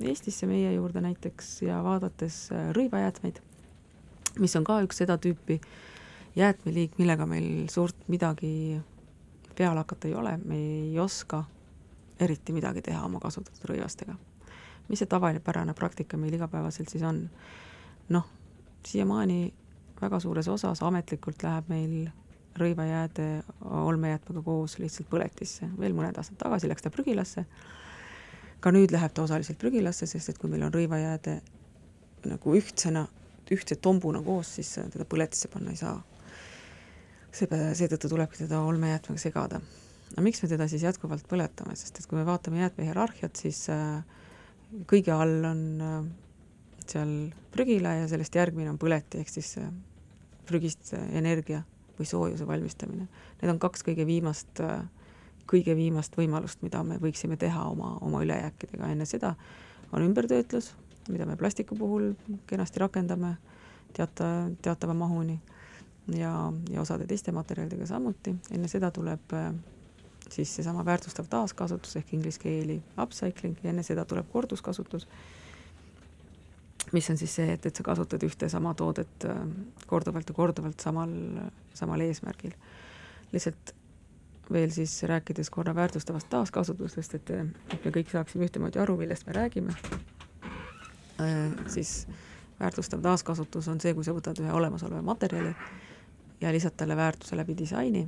[0.03, 3.37] Eestisse meie juurde näiteks ja vaadates äh, rõivajäätmeid,
[4.41, 5.59] mis on ka üks seda tüüpi
[6.35, 8.81] jäätmeliik, millega meil suurt midagi
[9.55, 11.43] peale hakata ei ole, me ei oska
[12.19, 14.15] eriti midagi teha oma kasutatud rõivastega.
[14.89, 17.29] mis see tavapärane praktika meil igapäevaselt siis on?
[18.09, 18.25] noh,
[18.85, 19.53] siiamaani
[20.01, 22.09] väga suures osas ametlikult läheb meil
[22.59, 23.27] rõivajääde
[23.61, 27.45] olmejäätmega koos lihtsalt põletisse, veel mõned aastad tagasi läks ta prügilasse,
[28.59, 31.39] ka nüüd läheb ta osaliselt prügilasse, sest et kui meil on rõivajääde
[32.29, 33.07] nagu ühtsena,
[33.51, 35.97] ühtse tombuna koos, siis teda põletisse panna ei saa.
[37.33, 39.61] See, seetõttu tulebki teda olmejäätmega segada.
[40.15, 43.65] no miks me teda siis jätkuvalt põletame, sest et kui me vaatame jäätme hierarhiat, siis
[43.73, 44.03] äh,
[44.89, 45.95] kõige all on äh,
[46.85, 47.13] seal
[47.53, 49.71] prügila ja sellest järgmine on põleti, ehk siis äh,
[50.45, 51.63] prügist energia
[51.97, 53.07] või soojuse valmistamine.
[53.41, 54.59] Need on kaks kõige viimast,
[55.47, 59.35] kõige viimast võimalust, mida me võiksime teha oma, oma ülejääkidega, enne seda
[59.93, 60.71] on ümbertöötlus,
[61.13, 62.11] mida me plastiku puhul
[62.49, 63.35] kenasti rakendame
[63.93, 65.37] teata, teatava mahuni
[66.11, 69.35] ja, ja osade teiste materjalidega samuti, enne seda tuleb
[70.31, 75.07] siis seesama väärtustav taaskasutus ehk inglise keeli upcycling ja enne seda tuleb korduskasutus
[76.93, 79.39] mis on siis see, et, et sa kasutad ühte sama toodet äh,
[79.87, 81.13] korduvalt ja korduvalt samal,
[81.73, 82.53] samal eesmärgil.
[83.31, 83.73] lihtsalt
[84.51, 87.29] veel siis rääkides korra väärtustavast taaskasutusest, et,
[87.73, 89.73] et me kõik saaksime ühtemoodi aru, millest me räägime,
[91.23, 92.07] äh, siis
[92.59, 95.55] väärtustav taaskasutus on see, kui sa võtad ühe olemasoleva materjali
[96.43, 98.07] ja lisad talle väärtuse läbi disaini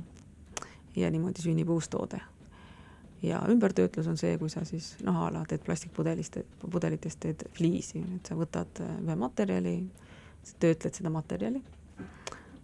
[0.96, 2.20] ja niimoodi sünnib uus toode
[3.22, 6.38] ja ümbertöötlus on see, kui sa siis noh, a la teed plastikpudelist,
[6.70, 9.76] pudelitest teed fliisi, et sa võtad äh, ühe materjali,
[10.62, 11.62] töötled seda materjali,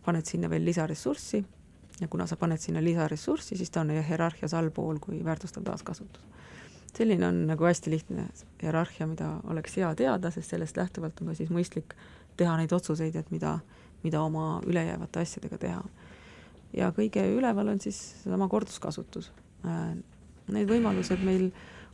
[0.04, 1.42] paned sinna veel lisaressurssi
[2.00, 6.22] ja kuna sa paned sinna lisaressurssi, siis ta on hierarhias allpool kui väärtustav taaskasutus.
[6.96, 8.26] selline on nagu hästi lihtne
[8.62, 11.94] hierarhia, mida oleks hea teada, sest sellest lähtuvalt on ka siis mõistlik
[12.36, 13.58] teha neid otsuseid, et mida,
[14.02, 15.82] mida oma ülejäävate asjadega teha.
[16.72, 19.32] ja kõige üleval on siis seesama korduskasutus
[19.66, 19.96] äh,
[20.50, 21.50] need võimalused meil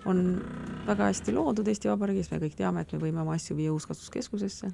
[0.07, 0.39] on
[0.87, 4.71] väga hästi loodud Eesti Vabariigis, me kõik teame, et me võime oma asju viia uuskasutuskeskusesse,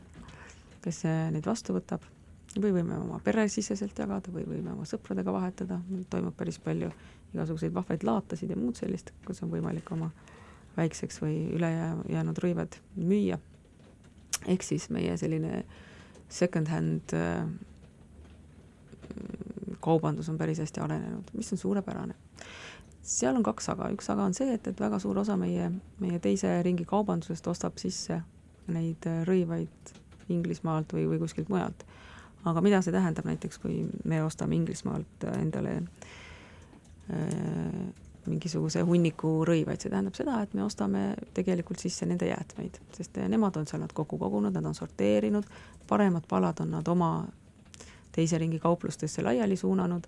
[0.85, 1.01] kes
[1.33, 2.05] neid vastu võtab,
[2.61, 5.81] või võime oma peresiseselt jagada või võime oma sõpradega vahetada,
[6.11, 6.91] toimub päris palju
[7.33, 10.11] igasuguseid vahvaid laatasid ja muud sellist, kus on võimalik oma
[10.77, 13.39] väikseks või ülejäänud rõivad müüa.
[14.47, 15.65] ehk siis meie selline
[16.29, 17.47] second-hand äh,
[19.85, 22.15] kaubandus on päris hästi arenenud, mis on suurepärane
[23.05, 25.69] seal on kaks aga, üks aga on see, et, et väga suur osa meie,
[26.01, 28.21] meie teise ringi kaubandusest ostab sisse
[28.73, 29.95] neid äh, rõivaid
[30.33, 31.85] Inglismaalt või, või kuskilt mujalt.
[32.49, 35.77] aga mida see tähendab näiteks, kui me ostame Inglismaalt endale
[37.13, 37.85] äh,
[38.27, 41.07] mingisuguse hunniku rõivaid, see tähendab seda, et me ostame
[41.37, 45.49] tegelikult sisse nende jäätmeid, sest äh, nemad on seal nad kokku kogunud, nad on sorteerinud,
[45.89, 47.11] paremad palad on nad oma
[48.15, 50.07] teise ringi kauplustesse laiali suunanud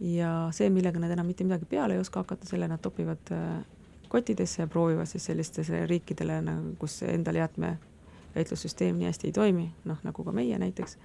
[0.00, 3.62] ja see, millega nad enam mitte midagi peale ei oska hakata, selle nad topivad äh,
[4.08, 10.02] kottidesse ja proovivad siis sellistesse riikidele nagu, kus endal jäätmekäitlussüsteem nii hästi ei toimi, noh
[10.06, 10.98] nagu ka meie näiteks,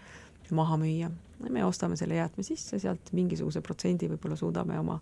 [0.52, 1.12] maha müüa.
[1.50, 5.00] me ostame selle jäätme sisse, sealt mingisuguse protsendi võib-olla suudame oma,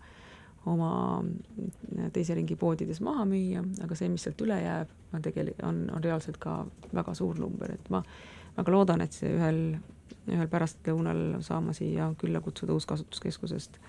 [0.68, 0.92] oma
[2.14, 6.04] teise ringi poodides maha müüa, aga see, mis sealt üle jääb, on tegelikult, on, on
[6.04, 6.60] reaalselt ka
[6.94, 8.04] väga suur number, et ma
[8.58, 9.62] väga loodan, et see ühel
[10.28, 13.80] ühel pärastlõunal saama siia külla kutsuda Uuskasutuskeskusest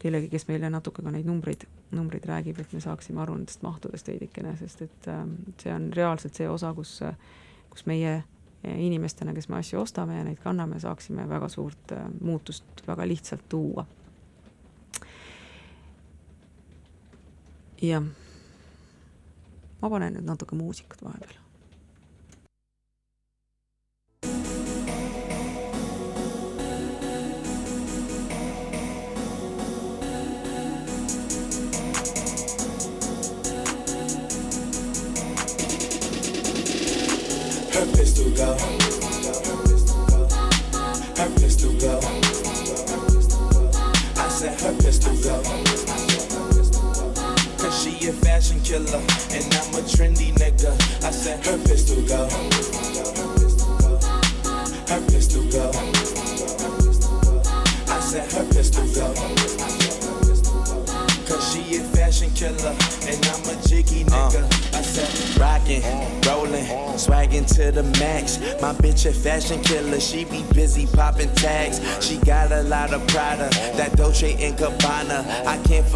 [0.00, 4.08] kellegi, kes meile natuke ka neid numbreid, numbreid räägib, et me saaksime aru nendest mahtudest
[4.08, 5.24] veidikene, sest et äh,
[5.60, 6.96] see on reaalselt see osa, kus,
[7.70, 8.22] kus meie
[8.64, 13.44] inimestena, kes me asju ostame ja neid kanname, saaksime väga suurt äh, muutust väga lihtsalt
[13.48, 13.86] tuua.
[17.80, 18.04] Jah,
[19.80, 21.49] ma panen nüüd natuke muusikat vahepeal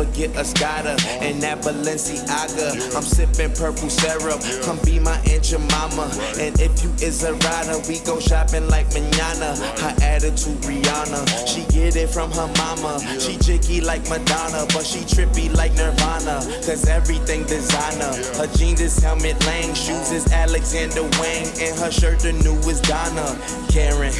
[0.05, 2.95] Can't forget Escada and that Balenciaga.
[2.95, 6.11] I'm sippin' purple syrup, come be my Aunt Jemima.
[6.39, 9.57] And if you is a rider, we go shopping like manana.
[9.81, 13.01] Her attitude Rihanna, she get it from her mama.
[13.21, 16.41] She jiggy like Madonna, but she trippy like Nirvana.
[16.65, 18.13] Cause everything designer.
[18.37, 23.39] Her jeans is Helmet Lang, shoes is Alexander Wang, and her shirt the newest Donna.
[23.75, 24.13] Karen,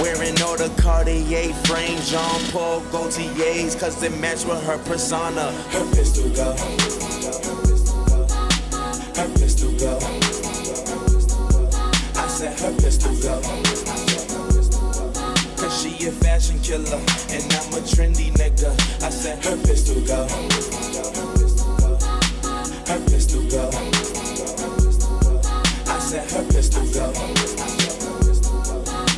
[0.00, 5.52] wearing all the Cartier frames, Jean Paul Gaultier's, cause they match with her persona.
[5.68, 6.56] Her pistol go.
[9.12, 9.98] Her pistol go.
[12.16, 13.38] I said her pistol go.
[15.60, 16.96] Cause she a fashion killer,
[17.36, 18.72] and I'm a trendy nigga.
[19.02, 20.26] I said her pistol go.
[22.88, 23.68] Her pistol go.
[25.86, 27.71] I said her pistol go.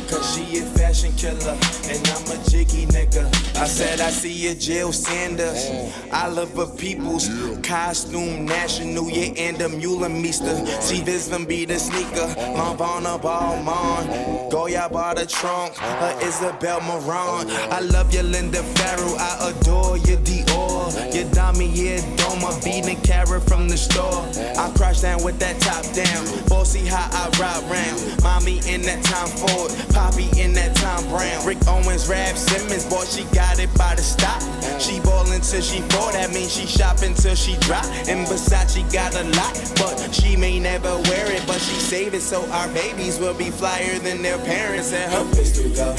[0.09, 1.57] Cause she a fashion killer,
[1.89, 3.25] and I'm a jiggy nigga.
[3.55, 5.65] I said I see a Jill Sanders.
[6.11, 7.27] I love her people's
[7.63, 9.69] costume national, yeah, and a
[10.09, 10.65] Meester.
[10.81, 12.27] See this one be the sneaker.
[12.55, 14.51] Lavana Balmain.
[14.51, 15.75] Goya bought the trunk.
[15.77, 17.49] Her Isabel Marant.
[17.71, 19.15] I love your Linda Farrow.
[19.17, 20.64] I adore your Dior.
[21.13, 22.53] Your Dami, yeah, Doma.
[22.63, 24.21] Beating carrot from the store.
[24.57, 26.21] I crash down with that top down.
[26.47, 28.23] Bossy how I ride round.
[28.23, 29.71] Mommy in that Tom Ford.
[29.93, 31.45] Poppy in that Tom Brown.
[31.45, 32.85] Rick Owens, Rap Simmons.
[32.85, 34.41] Boy, she got it by the stop.
[34.79, 36.11] She ballin' till she fall.
[36.11, 37.85] That means she shopping till she drop.
[38.07, 39.53] And Versace got a lot.
[39.77, 41.43] But she may never wear it.
[41.47, 44.93] But she save it so our babies will be flyer than their parents.
[44.93, 45.95] And her pistol go.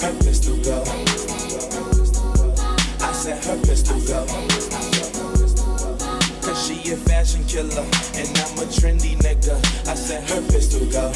[0.00, 1.09] Her pistol go.
[3.50, 4.24] Her pistol go.
[6.40, 7.82] Cause she a fashion killer,
[8.14, 9.56] and I'm a trendy nigga.
[9.88, 11.10] I said her pistol go.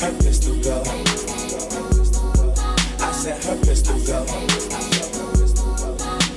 [0.00, 0.82] Her pistol go.
[2.98, 4.87] I said her pistol go.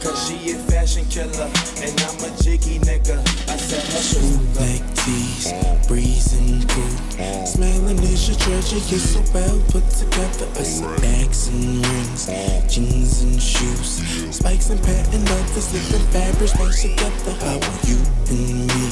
[0.02, 1.50] Cause she a fashion killer,
[1.86, 3.20] and I'm a jiggy nigga.
[3.48, 4.58] I said her pistol go.
[4.58, 7.46] Black breezing cool.
[7.46, 10.48] Smelling is your treasure, you're so well put together.
[10.56, 12.26] I see bags and rings,
[12.74, 14.02] jeans and shoes.
[14.36, 17.34] Spikes and patent leathers, living fabrics mixed together.
[17.42, 18.00] How are you
[18.30, 18.86] and me,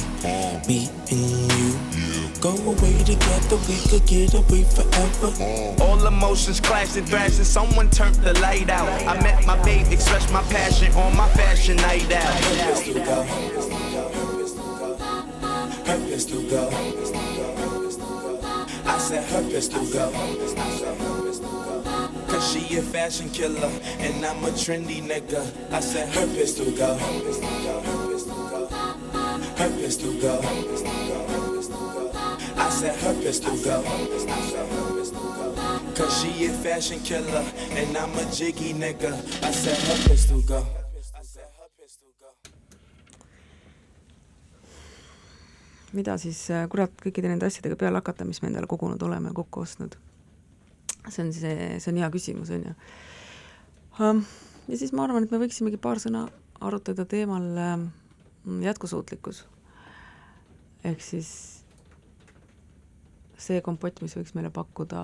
[0.68, 1.74] me and you?
[2.40, 5.30] Go away together, we could get away forever.
[5.82, 8.88] All emotions clashed and thrashed, and someone turned the light out.
[9.06, 12.24] I met my babe, expressed my passion on my fashion night out.
[12.24, 13.22] Her pistol go.
[15.88, 16.70] Her pistol go.
[18.86, 20.10] I said her pistol go.
[22.28, 25.42] Cause she a fashion killer, and I'm a trendy nigga.
[25.72, 26.96] I said her pistol go.
[29.56, 30.40] Her pistol go.
[32.56, 33.82] I said her pistol go.
[35.94, 39.12] Cause she a fashion killer, and I'm a jiggy nigga.
[39.42, 40.66] I said her pistol go.
[45.92, 49.36] Mida siis äh, kurat kõikide nende asjadega peale hakata, mis me endale kogunud oleme ja
[49.36, 49.96] kokku ostnud?
[51.08, 52.74] see on see, see on hea küsimus, on ju.
[54.68, 56.26] ja siis ma arvan, et me võiksimegi paar sõna
[56.60, 57.86] arutada teemal ähm,
[58.62, 59.44] jätkusuutlikkus.
[60.84, 61.30] ehk siis
[63.40, 65.02] see kompott, mis võiks meile pakkuda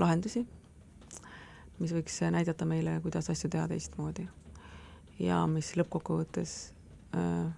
[0.00, 0.46] lahendusi,
[1.78, 4.26] mis võiks näidata meile, kuidas asju teha teistmoodi.
[5.20, 6.72] ja mis lõppkokkuvõttes
[7.14, 7.52] äh,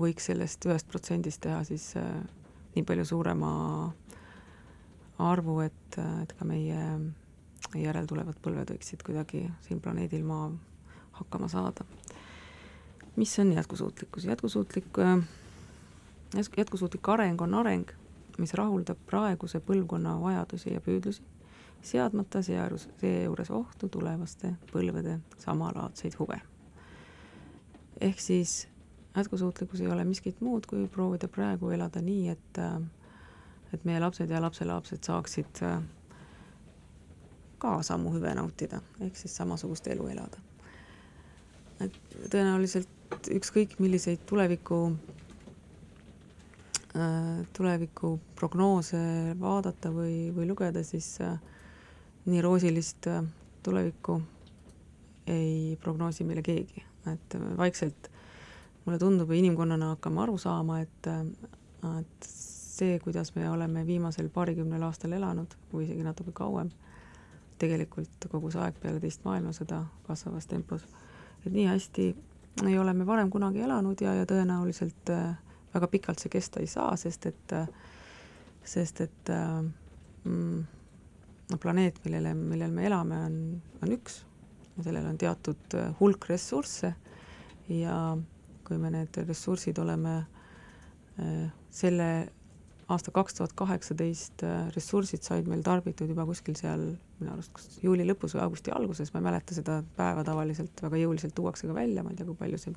[0.00, 2.20] võiks sellest ühest protsendist teha siis äh,
[2.76, 3.50] nii palju suurema
[5.18, 6.80] arvu, et, et ka meie
[7.76, 10.50] järeltulevad põlved võiksid kuidagi siin planeedil Maa
[11.16, 11.84] hakkama saada.
[13.16, 14.24] mis on jätkusuutlikkus?
[14.24, 14.86] jätkusuutlik,
[16.56, 17.90] jätkusuutlik areng on areng,
[18.38, 21.22] mis rahuldab praeguse põlvkonna vajadusi ja püüdlusi,
[21.82, 26.40] seadmata seejuures, seejuures ohtu tulevaste põlvede samalaadseid huve.
[28.00, 28.68] ehk siis
[29.16, 32.60] jätkusuutlikkus ei ole miskit muud, kui proovida praegu elada nii, et
[33.74, 35.62] et meie lapsed ja lapselapsed saaksid
[37.58, 40.42] ka samu hüve nautida, ehk siis samasugust elu elada.
[41.80, 41.96] et
[42.32, 44.78] tõenäoliselt ükskõik milliseid tuleviku,
[47.52, 49.02] tulevikuprognoose
[49.40, 51.18] vaadata või, või lugeda, siis
[52.26, 53.10] nii roosilist
[53.62, 54.20] tulevikku
[55.26, 58.08] ei prognoosi meile keegi, et vaikselt
[58.86, 61.08] mulle tundub, inimkonnana hakkame aru saama, et,
[61.98, 62.28] et
[62.76, 66.70] see, kuidas me oleme viimasel paarikümnel aastal elanud või isegi natuke kauem,
[67.58, 70.86] tegelikult kogu see aeg peale teist maailmasõda kasvavas tempos.
[71.44, 72.06] et nii hästi
[72.66, 75.36] ei ole me varem kunagi elanud ja, ja tõenäoliselt äh,
[75.74, 77.68] väga pikalt see kesta ei saa, sest et äh,
[78.64, 79.58] sest et äh,
[80.24, 83.36] mm, planeet, millele, millel me elame, on,
[83.82, 84.22] on üks
[84.76, 86.94] ja sellel on teatud hulk ressursse
[87.72, 87.98] ja
[88.66, 92.10] kui me need ressursid oleme äh, selle
[92.92, 96.84] aasta kaks tuhat kaheksateist äh, ressursid said meil tarbitud juba kuskil seal
[97.18, 101.00] minu arust kas juuli lõpus või augusti alguses, ma ei mäleta seda päeva tavaliselt, väga
[101.00, 102.76] jõuliselt tuuakse ka välja, ma ei tea, kui palju see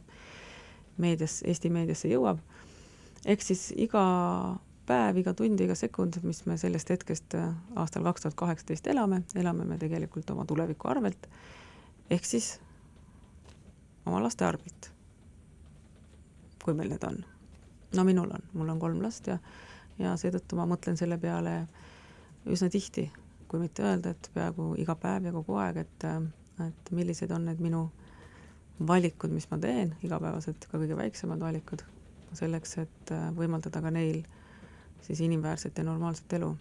[0.99, 2.41] meedias, Eesti meediasse jõuab,
[3.29, 4.03] ehk siis iga
[4.89, 9.21] päev, iga tund, iga sekund, mis me sellest hetkest äh, aastal kaks tuhat kaheksateist elame,
[9.37, 11.29] elame me tegelikult oma tuleviku arvelt,
[12.09, 12.55] ehk siis
[14.09, 14.89] oma laste arvelt,
[16.64, 17.20] kui meil need on.
[17.95, 19.39] no minul on, mul on kolm last ja
[19.99, 21.53] ja seetõttu ma mõtlen selle peale
[22.49, 23.10] üsna tihti,
[23.51, 26.05] kui mitte öelda, et peaaegu iga päev ja kogu aeg, et,
[26.66, 27.84] et millised on need minu
[28.88, 31.84] valikud, mis ma teen, igapäevased, ka kõige väiksemad valikud,
[32.39, 34.24] selleks, et võimaldada ka neil
[35.03, 36.55] siis inimväärset ja normaalset elu.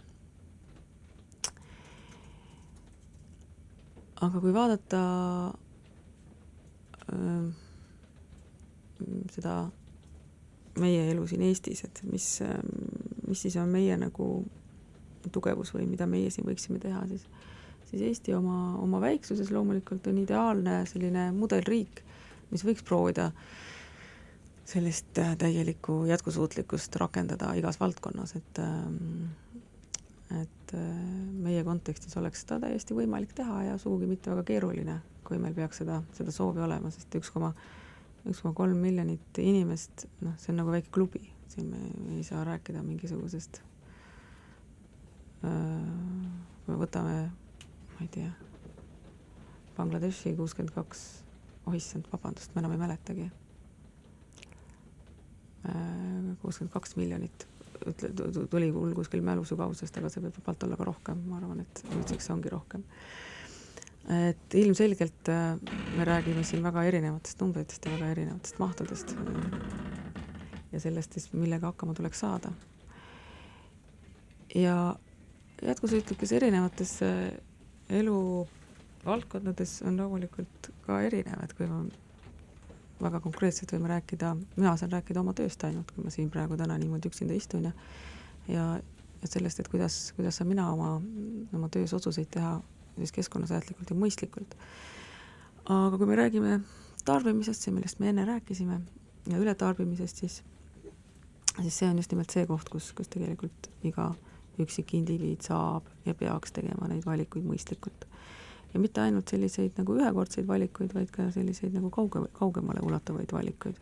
[4.19, 4.97] aga kui vaadata
[7.13, 7.51] öö,
[9.31, 9.53] seda
[10.81, 12.25] meie elu siin Eestis, et mis,
[13.27, 14.29] mis siis on meie nagu
[15.33, 17.27] tugevus või mida meie siin võiksime teha, siis
[17.89, 22.03] siis Eesti oma, oma väiksuses loomulikult on ideaalne selline mudelriik,
[22.51, 23.31] mis võiks proovida
[24.69, 29.31] sellist äh, täielikku jätkusuutlikkust rakendada igas valdkonnas, et ähm,
[30.41, 30.81] et äh,
[31.41, 35.81] meie kontekstis oleks seda täiesti võimalik teha ja sugugi mitte väga keeruline, kui meil peaks
[35.81, 37.55] seda, seda soovi olema, sest üks koma
[38.29, 42.43] üks koma kolm miljonit inimest, noh, see on nagu väike klubi, siin me ei saa
[42.47, 43.63] rääkida mingisugusest
[45.41, 47.19] kui me võtame,
[47.95, 48.31] ma ei tea,
[49.77, 51.03] Bangladeshi kuuskümmend kaks,
[51.67, 53.29] oh issand, vabandust, ma enam ei mäletagi.
[56.41, 57.47] kuuskümmend kaks miljonit,
[57.87, 58.11] ütle,
[58.51, 62.31] tuli mul kuskil mälusügavusest, aga see võib vabalt olla ka rohkem, ma arvan, et nüüdseks
[62.35, 62.83] ongi rohkem
[64.07, 65.59] et ilmselgelt äh,
[65.97, 69.15] me räägime siin väga erinevatest numbritest ja väga erinevatest mahtudest.
[70.71, 72.51] ja sellest siis, millega hakkama tuleks saada.
[74.55, 74.95] ja
[75.61, 77.31] jätkusuutlikkus erinevates äh,
[77.89, 81.83] eluvaldkondades on loomulikult ka erinev, et kui ma
[83.01, 86.77] väga konkreetselt võime rääkida, mina saan rääkida oma tööst ainult, kui ma siin praegu täna
[86.77, 87.71] niimoodi üksinda istun ja
[88.49, 88.65] ja,
[89.21, 90.95] ja sellest, et kuidas, kuidas saan mina oma,
[91.53, 92.57] oma töös otsuseid teha
[92.97, 94.55] siis keskkonnasäästlikult ja mõistlikult.
[95.69, 96.59] aga kui me räägime
[97.05, 98.79] tarbimisest, see, millest me enne rääkisime,
[99.29, 100.43] ja ületarbimisest, siis,
[101.61, 104.11] siis see on just nimelt see koht, kus, kus tegelikult iga
[104.59, 108.07] üksik indiviid saab ja peaks tegema neid valikuid mõistlikult.
[108.73, 113.79] ja mitte ainult selliseid nagu ühekordseid valikuid, vaid ka selliseid nagu kauge, kaugemale ulatuvaid valikuid.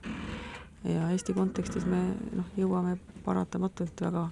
[0.84, 2.03] ja Eesti kontekstis me
[2.36, 4.30] noh, jõuame paratamatult väga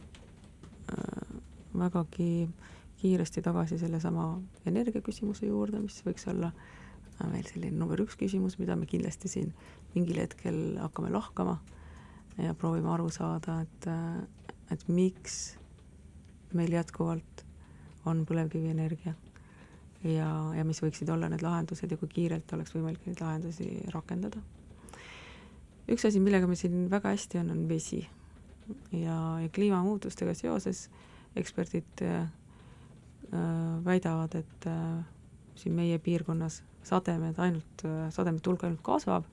[0.93, 1.35] äh,,
[1.75, 4.27] vägagi äh, kiiresti tagasi sellesama
[4.65, 6.51] energiaküsimuse juurde, mis võiks olla
[7.31, 9.53] meil selline number üks küsimus, mida me kindlasti siin
[9.93, 11.57] mingil hetkel hakkame lahkama
[12.37, 13.87] ja proovime aru saada, et,
[14.73, 15.55] et miks
[16.55, 17.45] meil jätkuvalt
[18.05, 19.15] on põlevkivienergia
[20.03, 24.43] ja, ja mis võiksid olla need lahendused ja kui kiirelt oleks võimalik neid lahendusi rakendada.
[25.87, 28.03] üks asi, millega me siin väga hästi on, on vesi
[28.91, 30.89] ja, ja kliimamuutustega seoses
[31.35, 32.27] eksperdid Äh,
[33.85, 35.03] väidavad, et äh,
[35.55, 39.27] siin meie piirkonnas sademed ainult, äh, sademete hulk ainult kasvab,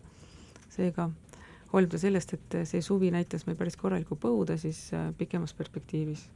[0.72, 1.10] seega
[1.72, 6.28] hoolimata sellest, et see suvi näitas meil päris korralikku põuda, siis pikemas perspektiivis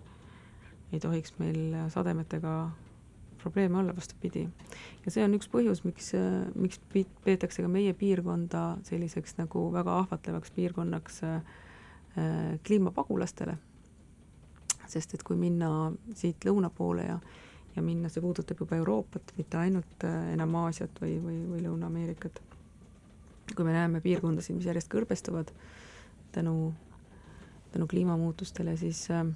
[0.93, 2.57] ei tohiks meil sademetega
[3.43, 4.49] probleeme olla, vastupidi.
[5.05, 6.13] ja see on üks põhjus, miks,
[6.55, 6.81] miks
[7.25, 11.21] peetakse ka meie piirkonda selliseks nagu väga ahvatlevaks piirkonnaks
[12.67, 13.59] kliimapagulastele.
[14.87, 17.19] sest et kui minna siit lõuna poole ja
[17.77, 22.43] ja minna, see puudutab juba Euroopat, mitte ainult äh, enam Aasiat või, või, või Lõuna-Ameerikat.
[23.55, 25.53] kui me näeme piirkondasid, mis järjest kõrbestuvad
[26.35, 26.75] tänu,
[27.73, 29.27] tänu kliimamuutustele, siis äh,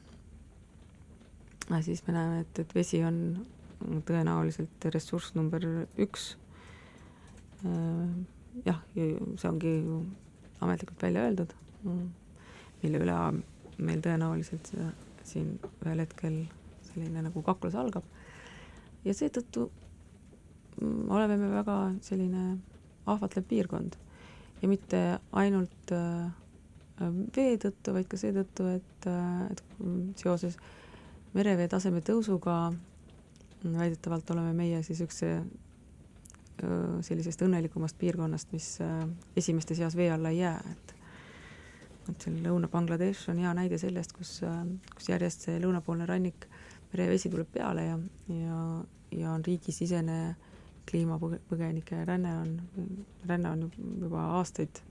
[1.81, 3.21] siis me näeme, et, et vesi on
[4.09, 5.65] tõenäoliselt ressurss number
[5.99, 6.35] üks
[7.65, 8.09] äh,.
[8.67, 10.01] jah, see ongi ju
[10.61, 11.53] ametlikult välja öeldud,
[12.83, 13.19] mille üle
[13.79, 14.73] meil tõenäoliselt
[15.25, 16.43] siin ühel hetkel
[16.91, 18.05] selline nagu kaklus algab
[19.05, 19.71] ja seetõttu
[20.81, 22.45] mm, oleme me väga selline
[23.11, 23.97] ahvatlev piirkond.
[24.61, 25.01] Ja mitte
[25.33, 26.29] ainult äh,
[27.37, 29.65] vee tõttu, vaid ka seetõttu, et, äh, et
[30.21, 30.59] seoses
[31.35, 32.73] merevee taseme tõusuga
[33.65, 38.79] väidetavalt oleme meie siis üks see öö, sellisest õnnelikumast piirkonnast, mis
[39.37, 40.95] esimeste seas vee alla ei jää, et
[42.11, 44.41] et seal Lõuna-Bangladesh on hea näide sellest, kus,
[44.97, 46.47] kus järjest see lõunapoolne rannik,
[46.93, 47.99] merevesi tuleb peale ja,
[48.35, 48.61] ja,
[49.17, 50.21] ja on riigisisene
[50.91, 52.55] kliimapõgenike ränne on,
[53.29, 53.67] ränne on
[54.01, 54.83] juba aastaid,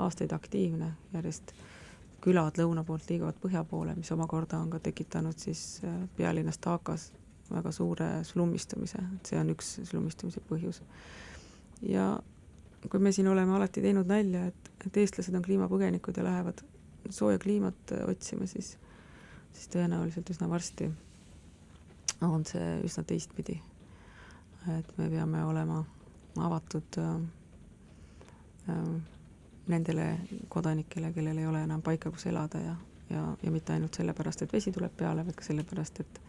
[0.00, 1.52] aastaid aktiivne, järjest
[2.22, 5.82] külad lõuna poolt liiguvad põhja poole, mis omakorda on ka tekitanud siis
[6.16, 7.10] pealinnas Dhakas
[7.52, 10.80] väga suure slummistumise, et see on üks slummistumise põhjus.
[11.82, 12.14] ja
[12.88, 16.62] kui me siin oleme alati teinud nalja, et, et eestlased on kliimapõgenikud ja lähevad
[17.10, 18.76] sooja kliimat otsima, siis,
[19.52, 20.88] siis tõenäoliselt üsna varsti
[22.28, 23.60] on see üsna teistpidi.
[24.78, 25.84] et me peame olema
[26.38, 27.14] avatud äh,
[28.68, 29.02] äh,
[29.66, 30.18] nendele
[30.48, 32.76] kodanikele, kellel ei ole enam paika, kus elada ja,
[33.10, 36.22] ja, ja mitte ainult sellepärast, et vesi tuleb peale, vaid ka sellepärast, et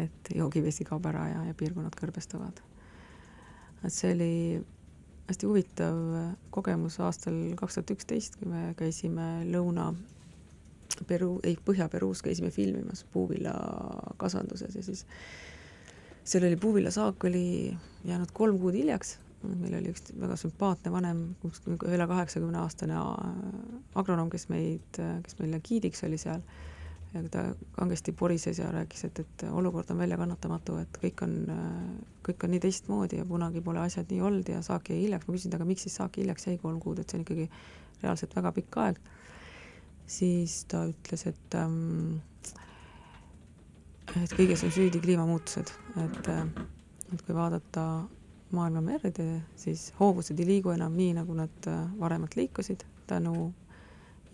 [0.00, 2.62] et joogivesi kaob ära ja, ja piirkonnad kõrbestuvad.
[3.84, 4.32] et see oli
[5.28, 5.98] hästi huvitav
[6.50, 9.92] kogemus aastal kaks tuhat üksteist, kui me käisime Lõuna
[11.08, 15.06] Peru, ei Põhja-Peruus käisime filmimas puuvillakasvanduses ja siis
[16.24, 21.22] seal oli puuvillasaak oli jäänud kolm kuud hiljaks, meil oli üks väga sümpaatne vanem,
[21.88, 22.98] üle kaheksakümne aastane
[23.98, 26.44] agronoom, kes meid, kes meile giidiks oli seal.
[27.12, 27.42] Ja ta
[27.76, 31.34] kangesti porises ja rääkis, et, et olukord on väljakannatamatu, et kõik on,
[32.24, 35.34] kõik on nii teistmoodi ja kunagi pole asjad nii olnud ja saak jäi hiljaks, ma
[35.36, 37.50] küsisin, aga miks siis saak hiljaks jäi kolm kuud, et see on ikkagi
[38.00, 39.02] reaalselt väga pikk aeg.
[40.12, 42.20] Siis ta ütles, et ähm,
[44.20, 45.72] et kõiges on süüdi kliimamuutused,
[46.04, 46.28] et,
[47.14, 47.84] et kui vaadata
[48.52, 51.68] maailma merde, siis hoovused ei liigu enam nii, nagu nad
[52.00, 53.52] varemalt liikusid tänu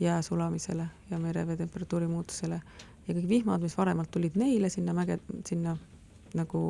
[0.00, 2.60] jää sulamisele ja merevee temperatuuri muutusele.
[3.08, 5.76] Ja kõik vihmad, mis varemalt tulid neile sinna mäge, sinna
[6.36, 6.62] nagu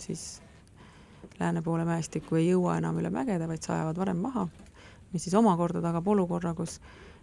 [0.00, 0.42] siis
[1.40, 4.48] lääne poole mäestikku ei jõua enam üle mägede, vaid sajavad varem maha,
[5.12, 6.80] mis siis omakorda tagab olukorra, kus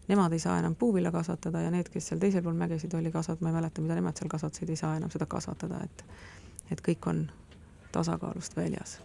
[0.08, 3.41] nemad ei saa enam puuvilla kasvatada ja need, kes seal teisel pool mägesid oli kasvat-,
[3.41, 6.06] ma ei mäleta, mida nemad seal kasvatasid, ei saa enam seda kasvatada, et
[6.72, 7.26] et kõik on
[7.91, 9.02] tasakaalust väljas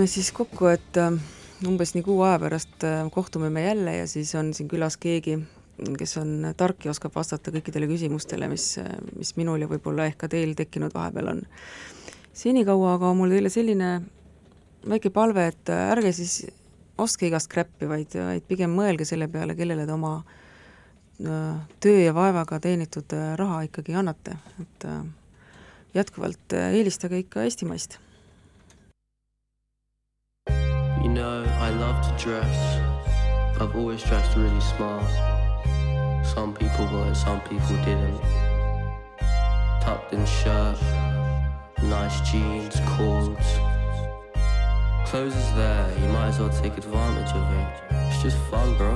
[0.00, 1.12] lepime siis kokku, et äh,
[1.68, 5.34] umbes nii kuu aja pärast äh, kohtume me jälle ja siis on siin külas keegi,
[5.98, 8.78] kes on tark ja oskab vastata kõikidele küsimustele, mis,
[9.18, 11.44] mis minul ja võib-olla ehk ka teil tekkinud vahepeal on.
[12.32, 13.92] senikaua aga on mul teile selline
[14.88, 16.46] väike palve, et ärge siis
[16.96, 20.22] ostke igast kräppi, vaid, vaid pigem mõelge selle peale, kellele te oma
[21.20, 25.02] äh, töö ja vaevaga teenitud äh, raha ikkagi annate, et äh,
[25.92, 28.00] jätkuvalt eelistage ikka eestimaist.
[31.02, 32.78] You know, I love to dress.
[33.58, 35.10] I've always dressed really smart.
[36.26, 38.20] Some people it, some people didn't.
[39.80, 40.78] Tucked in shirt,
[41.82, 43.48] nice jeans, cords.
[45.06, 47.68] Clothes is there, you might as well take advantage of it.
[48.08, 48.92] It's just fun, bro.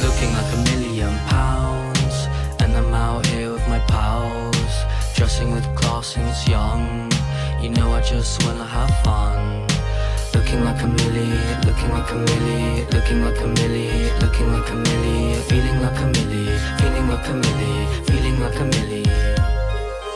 [0.00, 2.28] Looking like a million pounds,
[2.60, 4.54] and I'm out here with my pals,
[5.16, 7.10] dressing with class since young.
[7.60, 9.69] You know I just wanna have fun.
[10.34, 14.74] Looking like a milli, looking like a milli, looking like a milli, looking like a
[14.74, 16.44] milli, feeling like a milli,
[16.78, 19.06] feeling like a milli, feeling like a milli.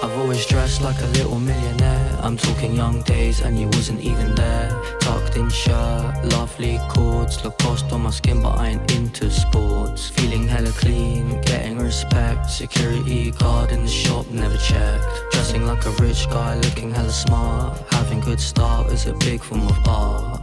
[0.03, 2.04] I've always dressed like a little millionaire.
[2.23, 4.71] I'm talking young days and you wasn't even there.
[5.01, 10.11] Tucked in shirt, lovely chords, Lacoste on my skin, but I ain't into sports.
[10.11, 12.51] Feeling hella clean, getting respect.
[12.51, 15.07] Security guard in the shop, never checked.
[15.33, 17.79] Dressing like a rich guy, looking hella smart.
[17.91, 20.41] Having good style is a big form of art.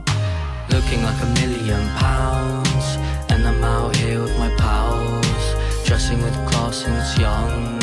[0.70, 2.86] Looking like a million pounds,
[3.30, 5.86] and I'm out here with my pals.
[5.86, 7.82] Dressing with class since young.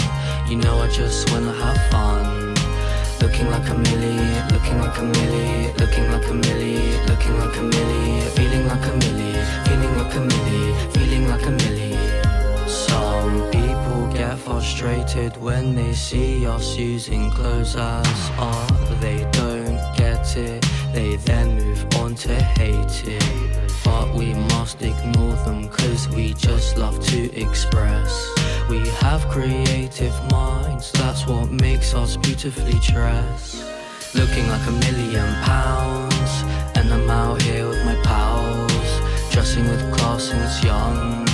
[0.48, 2.47] You know I just wanna have fun.
[3.20, 7.60] Looking like a milli, looking like a milli, looking like a milli, looking like a
[7.60, 9.32] milli, feeling like a milli,
[9.66, 12.68] feeling like a milli, feeling like a milli.
[12.68, 18.72] Some people get frustrated when they see us using clothes as art.
[19.00, 23.58] They don't get it, they then move on to hate it.
[23.84, 28.47] But we must ignore them cause we just love to express.
[28.68, 33.64] We have creative minds, that's what makes us beautifully dressed.
[34.14, 36.42] Looking like a million pounds,
[36.76, 41.26] and I'm out here with my pals, dressing with class since young.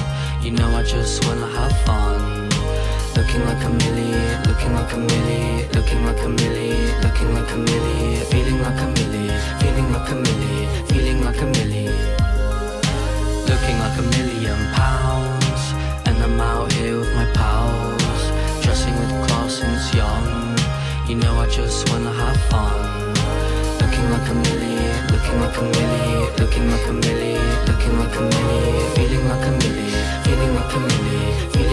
[0.42, 2.48] You know I just wanna have fun.
[3.16, 7.58] Looking like a milli, looking like a milli, looking like a milli, looking like a
[7.66, 9.24] milli, feeling like a milli,
[9.60, 11.86] feeling like a milli, feeling like a milli.
[13.48, 15.33] Looking like a million pounds.
[16.84, 18.02] With my pals,
[18.62, 20.54] dressing with class since young.
[21.08, 23.14] You know I just wanna have fun.
[23.80, 24.76] Looking like a milli,
[25.10, 29.52] looking like a milli, looking like a milli, looking like a milli, feeling like a
[29.60, 29.88] milli,
[30.24, 31.63] feeling like a milli, feeling